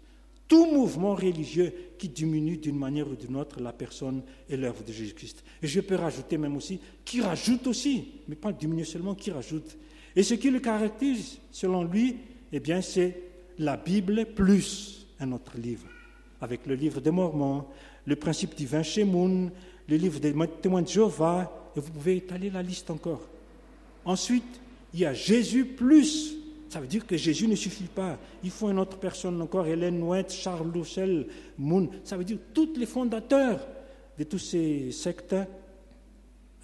Tout 0.49 0.67
mouvement 0.73 1.15
religieux 1.15 1.73
qui 1.99 2.09
diminue 2.09 2.57
d'une 2.57 2.79
manière 2.79 3.09
ou 3.09 3.15
d'une 3.15 3.37
autre 3.37 3.61
la 3.61 3.73
personne 3.73 4.23
et 4.49 4.57
l'œuvre 4.57 4.83
de 4.83 4.93
Jésus-Christ. 4.93 5.45
Et 5.63 5.69
je 5.69 5.81
peux 5.81 5.95
rajouter 5.95 6.37
même 6.37 6.57
aussi, 6.57 6.81
qui 7.05 7.21
rajoute 7.21 7.69
aussi, 7.69 8.09
mais 8.27 8.35
pas 8.35 8.51
diminuer 8.51 8.85
seulement, 8.85 9.15
qui 9.15 9.31
rajoute. 9.31 9.77
Et 10.17 10.25
ce 10.25 10.35
qui 10.35 10.51
le 10.51 10.59
caractérise, 10.59 11.39
selon 11.53 11.85
lui, 11.85 12.17
eh 12.51 12.59
bien, 12.59 12.83
c'est 12.83 13.28
la 13.59 13.77
Bible 13.77 14.27
plus 14.35 15.07
un 15.21 15.33
autre 15.33 15.59
livre, 15.59 15.87
avec 16.41 16.67
le 16.67 16.75
livre 16.75 17.01
des 17.01 17.11
Mormons, 17.11 17.65
le 18.07 18.17
principe 18.17 18.55
divin 18.55 18.83
chez 18.83 19.05
Moon, 19.05 19.51
le 19.89 19.97
livre 19.97 20.21
des 20.21 20.35
témoins 20.63 20.83
de 20.83 20.89
Jéhovah, 20.89 21.71
et 21.77 21.81
vous 21.81 21.91
pouvez 21.91 22.17
étaler 22.17 22.51
la 22.51 22.63
liste 22.63 22.91
encore. 22.91 23.23
Ensuite, 24.05 24.61
il 24.95 25.01
y 25.01 25.07
a 25.07 25.13
Jésus 25.13 25.65
plus. 25.65 26.35
Ça 26.69 26.81
veut 26.81 26.87
dire 26.87 27.07
que 27.07 27.17
Jésus 27.17 27.49
ne 27.49 27.57
suffit 27.57 27.85
pas. 27.85 28.19
Il 28.45 28.51
faut 28.51 28.71
une 28.71 28.79
autre 28.79 28.99
personne 28.99 29.41
encore, 29.41 29.67
Hélène 29.67 30.03
White, 30.03 30.31
Charles 30.31 30.71
Louchel, 30.73 31.27
Moon. 31.59 31.89
Ça 32.05 32.17
veut 32.17 32.25
dire 32.25 32.39
tous 32.55 32.75
les 32.77 32.87
fondateurs 32.87 33.67
de 34.19 34.25
tous 34.25 34.39
ces 34.39 34.93
sectes. 34.93 35.35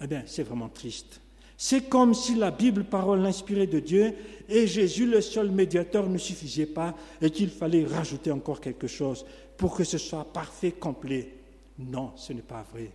Eh 0.01 0.07
bien, 0.07 0.23
c'est 0.25 0.43
vraiment 0.43 0.69
triste. 0.69 1.19
C'est 1.57 1.89
comme 1.89 2.13
si 2.13 2.35
la 2.35 2.51
Bible, 2.51 2.83
parole 2.83 3.25
inspirée 3.25 3.67
de 3.67 3.79
Dieu, 3.79 4.13
et 4.49 4.67
Jésus, 4.67 5.05
le 5.05 5.21
seul 5.21 5.51
médiateur, 5.51 6.09
ne 6.09 6.17
suffisait 6.17 6.65
pas 6.65 6.95
et 7.21 7.29
qu'il 7.29 7.49
fallait 7.49 7.85
rajouter 7.85 8.31
encore 8.31 8.59
quelque 8.59 8.87
chose 8.87 9.25
pour 9.57 9.75
que 9.75 9.83
ce 9.83 9.97
soit 9.97 10.25
parfait, 10.25 10.71
complet. 10.71 11.33
Non, 11.79 12.11
ce 12.15 12.33
n'est 12.33 12.41
pas 12.41 12.65
vrai. 12.71 12.91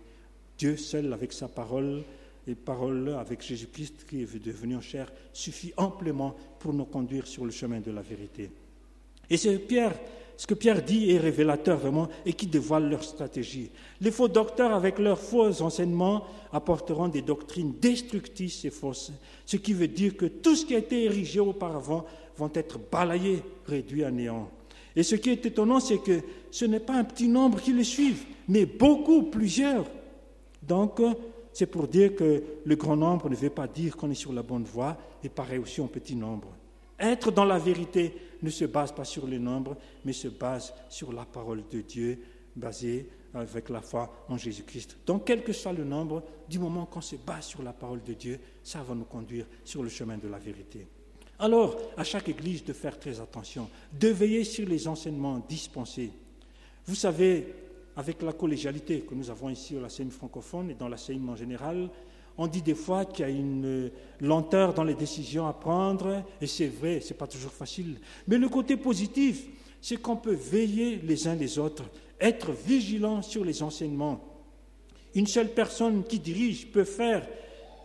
Dieu 0.57 0.77
seul, 0.77 1.11
avec 1.11 1.33
sa 1.33 1.47
parole, 1.47 2.03
et 2.47 2.55
parole 2.55 3.09
avec 3.19 3.41
Jésus-Christ 3.41 4.05
qui 4.07 4.23
est 4.23 4.43
devenu 4.43 4.75
en 4.75 4.81
chair 4.81 5.11
suffit 5.31 5.73
amplement 5.77 6.35
pour 6.59 6.73
nous 6.73 6.85
conduire 6.85 7.27
sur 7.27 7.45
le 7.45 7.51
chemin 7.51 7.79
de 7.79 7.91
la 7.91 8.01
vérité. 8.01 8.49
Et 9.29 9.37
c'est 9.37 9.57
Pierre, 9.59 9.93
ce 10.41 10.47
que 10.47 10.55
Pierre 10.55 10.81
dit 10.81 11.11
est 11.11 11.19
révélateur 11.19 11.77
vraiment 11.77 12.07
et 12.25 12.33
qui 12.33 12.47
dévoile 12.47 12.89
leur 12.89 13.03
stratégie. 13.03 13.69
Les 14.01 14.09
faux 14.09 14.27
docteurs, 14.27 14.73
avec 14.73 14.97
leurs 14.97 15.19
faux 15.19 15.61
enseignements, 15.61 16.23
apporteront 16.51 17.09
des 17.09 17.21
doctrines 17.21 17.75
destructrices 17.79 18.65
et 18.65 18.71
fausses, 18.71 19.11
ce 19.45 19.57
qui 19.57 19.73
veut 19.73 19.87
dire 19.87 20.17
que 20.17 20.25
tout 20.25 20.55
ce 20.55 20.65
qui 20.65 20.73
a 20.73 20.79
été 20.79 21.03
érigé 21.03 21.39
auparavant 21.39 22.05
vont 22.35 22.49
être 22.55 22.79
balayés, 22.91 23.43
réduits 23.67 24.03
à 24.03 24.09
néant. 24.09 24.49
Et 24.95 25.03
ce 25.03 25.13
qui 25.13 25.29
est 25.29 25.45
étonnant, 25.45 25.79
c'est 25.79 25.99
que 25.99 26.21
ce 26.49 26.65
n'est 26.65 26.79
pas 26.79 26.95
un 26.95 27.03
petit 27.03 27.27
nombre 27.27 27.61
qui 27.61 27.71
les 27.71 27.83
suivent, 27.83 28.25
mais 28.47 28.65
beaucoup, 28.65 29.21
plusieurs. 29.21 29.85
Donc, 30.63 30.99
c'est 31.53 31.67
pour 31.67 31.87
dire 31.87 32.15
que 32.15 32.43
le 32.65 32.75
grand 32.75 32.95
nombre 32.95 33.29
ne 33.29 33.35
veut 33.35 33.51
pas 33.51 33.67
dire 33.67 33.95
qu'on 33.95 34.09
est 34.09 34.15
sur 34.15 34.33
la 34.33 34.41
bonne 34.41 34.63
voie, 34.63 34.97
et 35.23 35.29
pareil 35.29 35.59
aussi 35.59 35.81
en 35.81 35.87
petit 35.87 36.15
nombre. 36.15 36.47
Être 37.01 37.31
dans 37.31 37.45
la 37.45 37.57
vérité 37.57 38.13
ne 38.43 38.49
se 38.51 38.65
base 38.65 38.91
pas 38.91 39.05
sur 39.05 39.25
le 39.25 39.39
nombre, 39.39 39.75
mais 40.05 40.13
se 40.13 40.27
base 40.27 40.73
sur 40.87 41.11
la 41.11 41.25
parole 41.25 41.63
de 41.71 41.81
Dieu, 41.81 42.19
basée 42.55 43.09
avec 43.33 43.69
la 43.69 43.81
foi 43.81 44.25
en 44.29 44.37
Jésus-Christ. 44.37 44.97
Donc, 45.05 45.25
quel 45.25 45.43
que 45.43 45.53
soit 45.53 45.73
le 45.73 45.83
nombre, 45.83 46.23
du 46.47 46.59
moment 46.59 46.85
qu'on 46.85 47.01
se 47.01 47.15
base 47.15 47.45
sur 47.45 47.63
la 47.63 47.73
parole 47.73 48.03
de 48.03 48.13
Dieu, 48.13 48.39
ça 48.63 48.83
va 48.83 48.93
nous 48.93 49.05
conduire 49.05 49.45
sur 49.63 49.81
le 49.81 49.89
chemin 49.89 50.17
de 50.17 50.27
la 50.27 50.37
vérité. 50.37 50.85
Alors, 51.39 51.75
à 51.97 52.03
chaque 52.03 52.29
église 52.29 52.63
de 52.63 52.73
faire 52.73 52.99
très 52.99 53.19
attention, 53.19 53.67
de 53.99 54.09
veiller 54.09 54.43
sur 54.43 54.67
les 54.67 54.87
enseignements 54.87 55.43
dispensés. 55.49 56.11
Vous 56.85 56.95
savez, 56.95 57.47
avec 57.95 58.21
la 58.21 58.33
collégialité 58.33 59.01
que 59.01 59.15
nous 59.15 59.29
avons 59.29 59.49
ici 59.49 59.75
au 59.75 59.81
l'ACM 59.81 60.11
francophone 60.11 60.69
et 60.69 60.75
dans 60.75 60.87
l'enseignement 60.87 61.35
général, 61.35 61.89
on 62.41 62.47
dit 62.47 62.63
des 62.63 62.75
fois 62.75 63.05
qu'il 63.05 63.23
y 63.23 63.27
a 63.27 63.31
une 63.31 63.91
lenteur 64.19 64.73
dans 64.73 64.83
les 64.83 64.95
décisions 64.95 65.45
à 65.45 65.53
prendre, 65.53 66.23
et 66.41 66.47
c'est 66.47 66.67
vrai, 66.67 66.99
ce 66.99 67.09
n'est 67.09 67.17
pas 67.17 67.27
toujours 67.27 67.51
facile. 67.51 67.99
Mais 68.27 68.39
le 68.39 68.49
côté 68.49 68.77
positif, 68.77 69.45
c'est 69.79 69.97
qu'on 69.97 70.15
peut 70.15 70.33
veiller 70.33 70.97
les 71.03 71.27
uns 71.27 71.35
les 71.35 71.59
autres, 71.59 71.83
être 72.19 72.51
vigilant 72.51 73.21
sur 73.21 73.45
les 73.45 73.61
enseignements. 73.61 74.19
Une 75.13 75.27
seule 75.27 75.49
personne 75.49 76.03
qui 76.03 76.17
dirige 76.17 76.71
peut 76.71 76.83
faire 76.83 77.27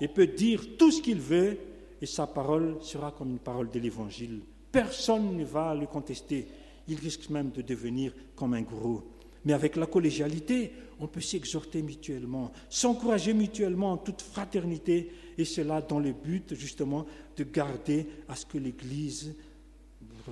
et 0.01 0.09
peut 0.09 0.27
dire 0.27 0.63
tout 0.79 0.91
ce 0.91 1.03
qu'il 1.03 1.21
veut, 1.21 1.59
et 2.01 2.07
sa 2.07 2.27
parole 2.27 2.79
sera 2.81 3.11
comme 3.11 3.33
une 3.33 3.39
parole 3.39 3.71
de 3.71 3.79
l'Évangile. 3.79 4.41
Personne 4.73 5.37
ne 5.37 5.45
va 5.45 5.75
le 5.75 5.87
contester. 5.87 6.47
Il 6.89 6.97
risque 6.97 7.29
même 7.29 7.51
de 7.51 7.61
devenir 7.61 8.13
comme 8.35 8.55
un 8.55 8.63
gourou. 8.63 9.03
Mais 9.47 9.53
avec 9.53 9.77
la 9.77 9.87
collégialité, 9.87 10.73
on 10.99 11.07
peut 11.07 11.21
s'exhorter 11.21 11.81
mutuellement, 11.81 12.51
s'encourager 12.69 13.33
mutuellement 13.33 13.93
en 13.93 13.97
toute 13.97 14.21
fraternité, 14.21 15.13
et 15.39 15.45
cela 15.45 15.81
dans 15.81 16.01
le 16.01 16.13
but 16.13 16.55
justement 16.57 17.07
de 17.37 17.45
garder 17.45 18.09
à 18.29 18.35
ce 18.35 18.45
que 18.45 18.59
l'Église 18.59 19.37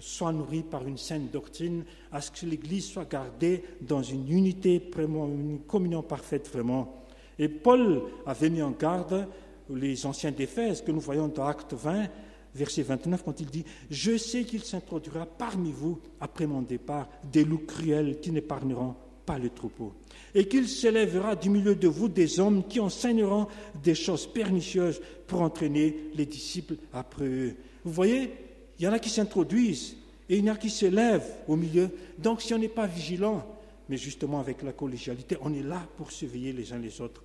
soit 0.01 0.33
nourri 0.33 0.65
par 0.65 0.85
une 0.89 0.99
saine 0.99 1.29
doctrine, 1.33 1.85
à 2.11 2.21
ce 2.21 2.33
que 2.33 2.45
l'Église 2.45 2.87
soit 2.87 3.09
gardée 3.09 3.63
dans 3.81 4.03
une 4.03 4.29
unité, 4.29 4.91
une 4.99 5.61
communion 5.69 6.03
parfaite 6.03 6.51
vraiment. 6.53 7.05
Et 7.39 7.49
Paul 7.49 8.03
avait 8.27 8.51
mis 8.51 8.63
en 8.63 8.73
garde 8.73 9.29
les 9.71 10.07
anciens 10.07 10.33
d'Éphèse 10.33 10.83
que 10.83 10.91
nous 10.91 10.99
voyons 11.01 11.29
dans 11.29 11.47
Acte 11.47 11.75
20, 11.75 12.09
verset 12.53 12.83
29, 12.83 13.23
quand 13.23 13.39
il 13.41 13.47
dit 13.47 13.65
Je 13.91 14.17
sais 14.17 14.43
qu'il 14.43 14.65
s'introduira 14.65 15.25
parmi 15.25 15.71
vous, 15.71 16.01
après 16.21 16.49
mon 16.49 16.63
départ, 16.63 17.09
des 17.31 17.45
loups 17.45 17.65
cruels 17.65 18.19
qui 18.19 18.33
n'épargneront 18.33 18.97
pas 19.25 19.39
le 19.39 19.51
troupeau, 19.51 19.93
et 20.35 20.47
qu'il 20.47 20.69
s'élèvera 20.69 21.37
du 21.37 21.51
milieu 21.51 21.75
de 21.75 21.89
vous 21.89 22.09
des 22.09 22.41
hommes 22.41 22.65
qui 22.67 22.81
enseigneront 22.81 23.47
des 23.83 23.95
choses 23.95 24.27
pernicieuses 24.27 25.01
pour 25.27 25.43
entraîner 25.43 26.11
les 26.15 26.27
disciples 26.27 26.77
après 26.93 27.27
eux. 27.27 27.57
Vous 27.85 27.93
voyez, 27.93 28.31
il 28.79 28.85
y 28.85 28.89
en 28.89 28.93
a 28.93 28.99
qui 28.99 29.11
s'introduisent 29.11 29.97
et 30.29 30.37
il 30.37 30.45
y 30.45 30.51
en 30.51 30.55
a 30.55 30.57
qui 30.57 30.71
s'élèvent 30.71 31.31
au 31.47 31.57
milieu. 31.57 31.91
Donc 32.19 32.43
si 32.43 32.53
on 32.55 32.59
n'est 32.59 32.69
pas 32.69 32.87
vigilant, 32.87 33.47
mais 33.89 33.97
justement 33.97 34.41
avec 34.41 34.63
la 34.63 34.73
collégialité, 34.73 35.37
on 35.41 35.53
est 35.55 35.63
là 35.63 35.87
pour 35.97 36.11
surveiller 36.11 36.53
les 36.53 36.73
uns 36.73 36.79
les 36.79 37.01
autres. 37.01 37.23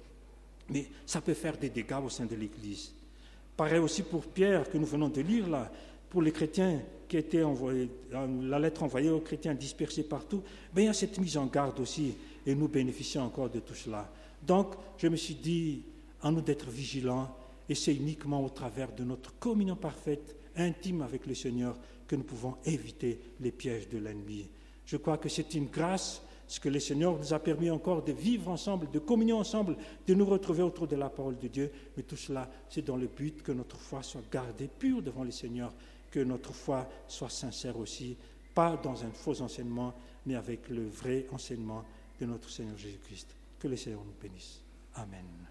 Mais 0.69 0.85
ça 1.05 1.21
peut 1.21 1.33
faire 1.33 1.57
des 1.57 1.69
dégâts 1.69 2.03
au 2.05 2.09
sein 2.09 2.25
de 2.25 2.35
l'Église. 2.35 2.93
Pareil 3.57 3.79
aussi 3.79 4.03
pour 4.03 4.25
Pierre 4.25 4.69
que 4.69 4.77
nous 4.77 4.85
venons 4.85 5.09
de 5.09 5.21
lire 5.21 5.49
là, 5.49 5.71
pour 6.09 6.21
les 6.21 6.31
chrétiens 6.31 6.81
qui 7.07 7.17
étaient 7.17 7.43
envoyés, 7.43 7.89
la 8.11 8.59
lettre 8.59 8.83
envoyée 8.83 9.09
aux 9.09 9.19
chrétiens 9.19 9.53
dispersés 9.53 10.03
partout, 10.03 10.43
ben, 10.73 10.83
il 10.83 10.85
y 10.85 10.89
a 10.89 10.93
cette 10.93 11.19
mise 11.19 11.37
en 11.37 11.47
garde 11.47 11.79
aussi, 11.79 12.13
et 12.45 12.55
nous 12.55 12.67
bénéficions 12.67 13.23
encore 13.23 13.49
de 13.49 13.59
tout 13.59 13.75
cela. 13.75 14.11
Donc, 14.45 14.75
je 14.97 15.07
me 15.07 15.15
suis 15.15 15.35
dit, 15.35 15.83
à 16.21 16.31
nous 16.31 16.41
d'être 16.41 16.69
vigilants, 16.69 17.35
et 17.67 17.75
c'est 17.75 17.95
uniquement 17.95 18.43
au 18.43 18.49
travers 18.49 18.91
de 18.91 19.03
notre 19.03 19.37
communion 19.39 19.75
parfaite, 19.75 20.35
intime 20.55 21.01
avec 21.01 21.25
le 21.25 21.35
Seigneur, 21.35 21.75
que 22.07 22.15
nous 22.15 22.23
pouvons 22.23 22.55
éviter 22.65 23.19
les 23.39 23.51
pièges 23.51 23.89
de 23.89 23.97
l'ennemi. 23.97 24.47
Je 24.85 24.97
crois 24.97 25.17
que 25.17 25.29
c'est 25.29 25.53
une 25.53 25.67
grâce 25.67 26.21
ce 26.49 26.59
que 26.59 26.67
le 26.67 26.79
Seigneur 26.79 27.15
nous 27.15 27.31
a 27.31 27.37
permis 27.37 27.69
encore 27.69 28.03
de 28.03 28.11
vivre 28.11 28.49
ensemble, 28.49 28.89
de 28.89 28.97
communier 28.97 29.33
ensemble, 29.33 29.77
de 30.07 30.13
nous 30.15 30.25
retrouver 30.25 30.63
autour 30.63 30.87
de 30.87 30.95
la 30.95 31.07
parole 31.07 31.37
de 31.37 31.47
Dieu. 31.47 31.71
Mais 31.95 32.01
tout 32.01 32.15
cela, 32.15 32.49
c'est 32.69 32.83
dans 32.83 32.97
le 32.97 33.05
but 33.05 33.43
que 33.43 33.51
notre 33.51 33.77
foi 33.77 34.01
soit 34.01 34.23
gardée 34.31 34.67
pure 34.67 35.03
devant 35.03 35.23
le 35.23 35.29
Seigneur, 35.29 35.71
que 36.11 36.19
notre 36.19 36.53
foi 36.53 36.87
soit 37.07 37.29
sincère 37.29 37.77
aussi, 37.77 38.17
pas 38.53 38.77
dans 38.77 39.03
un 39.03 39.11
faux 39.11 39.41
enseignement, 39.41 39.93
mais 40.25 40.35
avec 40.35 40.69
le 40.69 40.87
vrai 40.87 41.27
enseignement 41.31 41.83
de 42.19 42.25
notre 42.25 42.49
Seigneur 42.49 42.77
Jésus-Christ. 42.77 43.27
Que 43.59 43.67
le 43.67 43.75
Seigneur 43.75 44.03
nous 44.03 44.13
bénisse. 44.21 44.61
Amen. 44.95 45.48